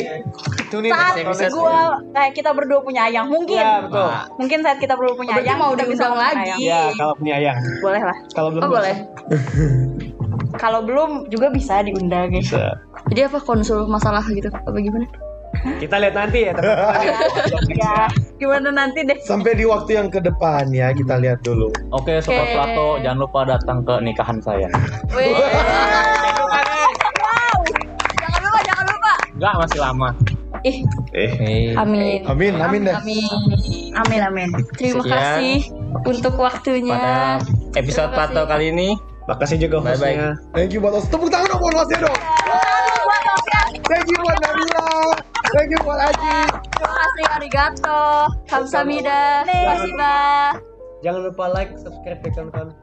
tune 0.69 0.87
in 0.87 0.93
Saat 0.93 1.27
gua 1.51 1.99
kayak 2.13 2.33
kita 2.35 2.51
berdua 2.53 2.81
punya 2.81 3.09
ayang 3.09 3.27
mungkin. 3.27 3.59
Ya 3.59 3.83
betul. 3.83 4.11
Mungkin 4.37 4.59
saat 4.61 4.79
kita 4.79 4.95
berdua 4.95 5.15
punya 5.17 5.33
Berarti 5.35 5.49
ayang 5.49 5.59
mau 5.59 5.71
kita 5.73 5.85
bisa 5.87 6.07
lagi. 6.09 6.39
ayang. 6.45 6.59
Ya 6.61 6.81
kalau 6.95 7.15
punya 7.17 7.35
ayang. 7.37 7.59
Boleh 7.81 8.03
lah. 8.05 8.17
Kalau 8.31 8.49
belum 8.53 8.63
Oh 8.63 8.71
boleh. 8.71 8.95
Kalau 10.57 10.81
belum 10.81 11.29
juga 11.29 11.53
bisa 11.53 11.85
diundang 11.85 12.33
guys. 12.33 12.49
Bisa. 12.49 12.73
Jadi 13.07 13.21
apa 13.23 13.39
konsul 13.39 13.87
masalah 13.87 14.25
gitu? 14.27 14.49
Apa 14.49 14.75
gimana? 14.75 15.07
Kita 15.79 15.97
lihat 15.97 16.15
nanti 16.15 16.39
ya 16.43 16.53
teman-teman. 16.53 17.01
ya. 17.01 17.17
ya, 17.73 17.95
gimana 18.37 18.69
nanti 18.69 19.01
deh. 19.01 19.17
sampai 19.25 19.55
di 19.55 19.65
waktu 19.65 19.97
yang 19.97 20.09
ke 20.09 20.21
depan 20.21 20.69
ya 20.69 20.93
kita 20.93 21.17
lihat 21.17 21.41
dulu. 21.41 21.73
oke 21.91 22.13
sobat 22.21 22.45
Oke. 22.45 22.53
Plato 22.53 22.89
jangan 23.01 23.19
lupa 23.19 23.41
datang 23.47 23.81
ke 23.81 23.95
nikahan 24.01 24.37
saya 24.39 24.69
Weh. 25.11 25.33
Jangan 28.13 28.41
lupa 28.43 28.59
jangan 28.61 28.85
lupa. 28.87 29.13
nggak 29.33 29.53
masih 29.57 29.81
lama 29.81 30.09
Ih 30.63 30.79
Eh, 31.15 31.33
Eh, 31.33 31.73
amin. 31.75 32.21
Amin, 32.27 32.53
amin 32.59 32.81
deh. 32.85 32.93
Amin. 32.93 33.25
Amin 33.97 34.21
amin. 34.21 34.49
Terima 34.75 35.01
Sekian. 35.01 35.15
kasih 35.15 35.57
untuk 36.05 36.35
waktunya. 36.37 36.93
pada 36.93 37.41
episode. 37.75 38.13
Plato 38.13 38.45
kali 38.45 38.69
ini 38.69 38.89
makasih 39.25 39.57
juga 39.59 39.81
Bye-bye. 39.81 39.97
hostnya. 39.97 40.29
Thank 40.53 40.71
you 40.71 40.85
buat 40.85 40.93
host. 40.93 41.09
Tepuk 41.09 41.33
tangan 41.33 41.49
dong 41.49 41.61
buat 41.63 41.75
hostnya 41.79 41.99
dong. 42.05 42.19
Thank 43.87 44.11
you 44.11 44.19
buat 44.19 44.39
Nabila. 44.43 44.87
Thank 45.55 45.71
you 45.71 45.81
buat 45.87 46.01
Aji. 46.11 46.39
Terima 46.75 46.91
kasih 46.99 47.25
arigato. 47.39 48.03
Kamsahamnida. 48.51 49.47
Spasiba. 49.47 50.17
Jangan 51.07 51.21
lupa 51.31 51.45
like, 51.55 51.71
subscribe, 51.79 52.19
dan. 52.27 52.75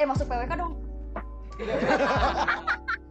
Eh 0.00 0.06
masuk 0.08 0.24
PWK 0.24 0.52
dong. 0.56 0.72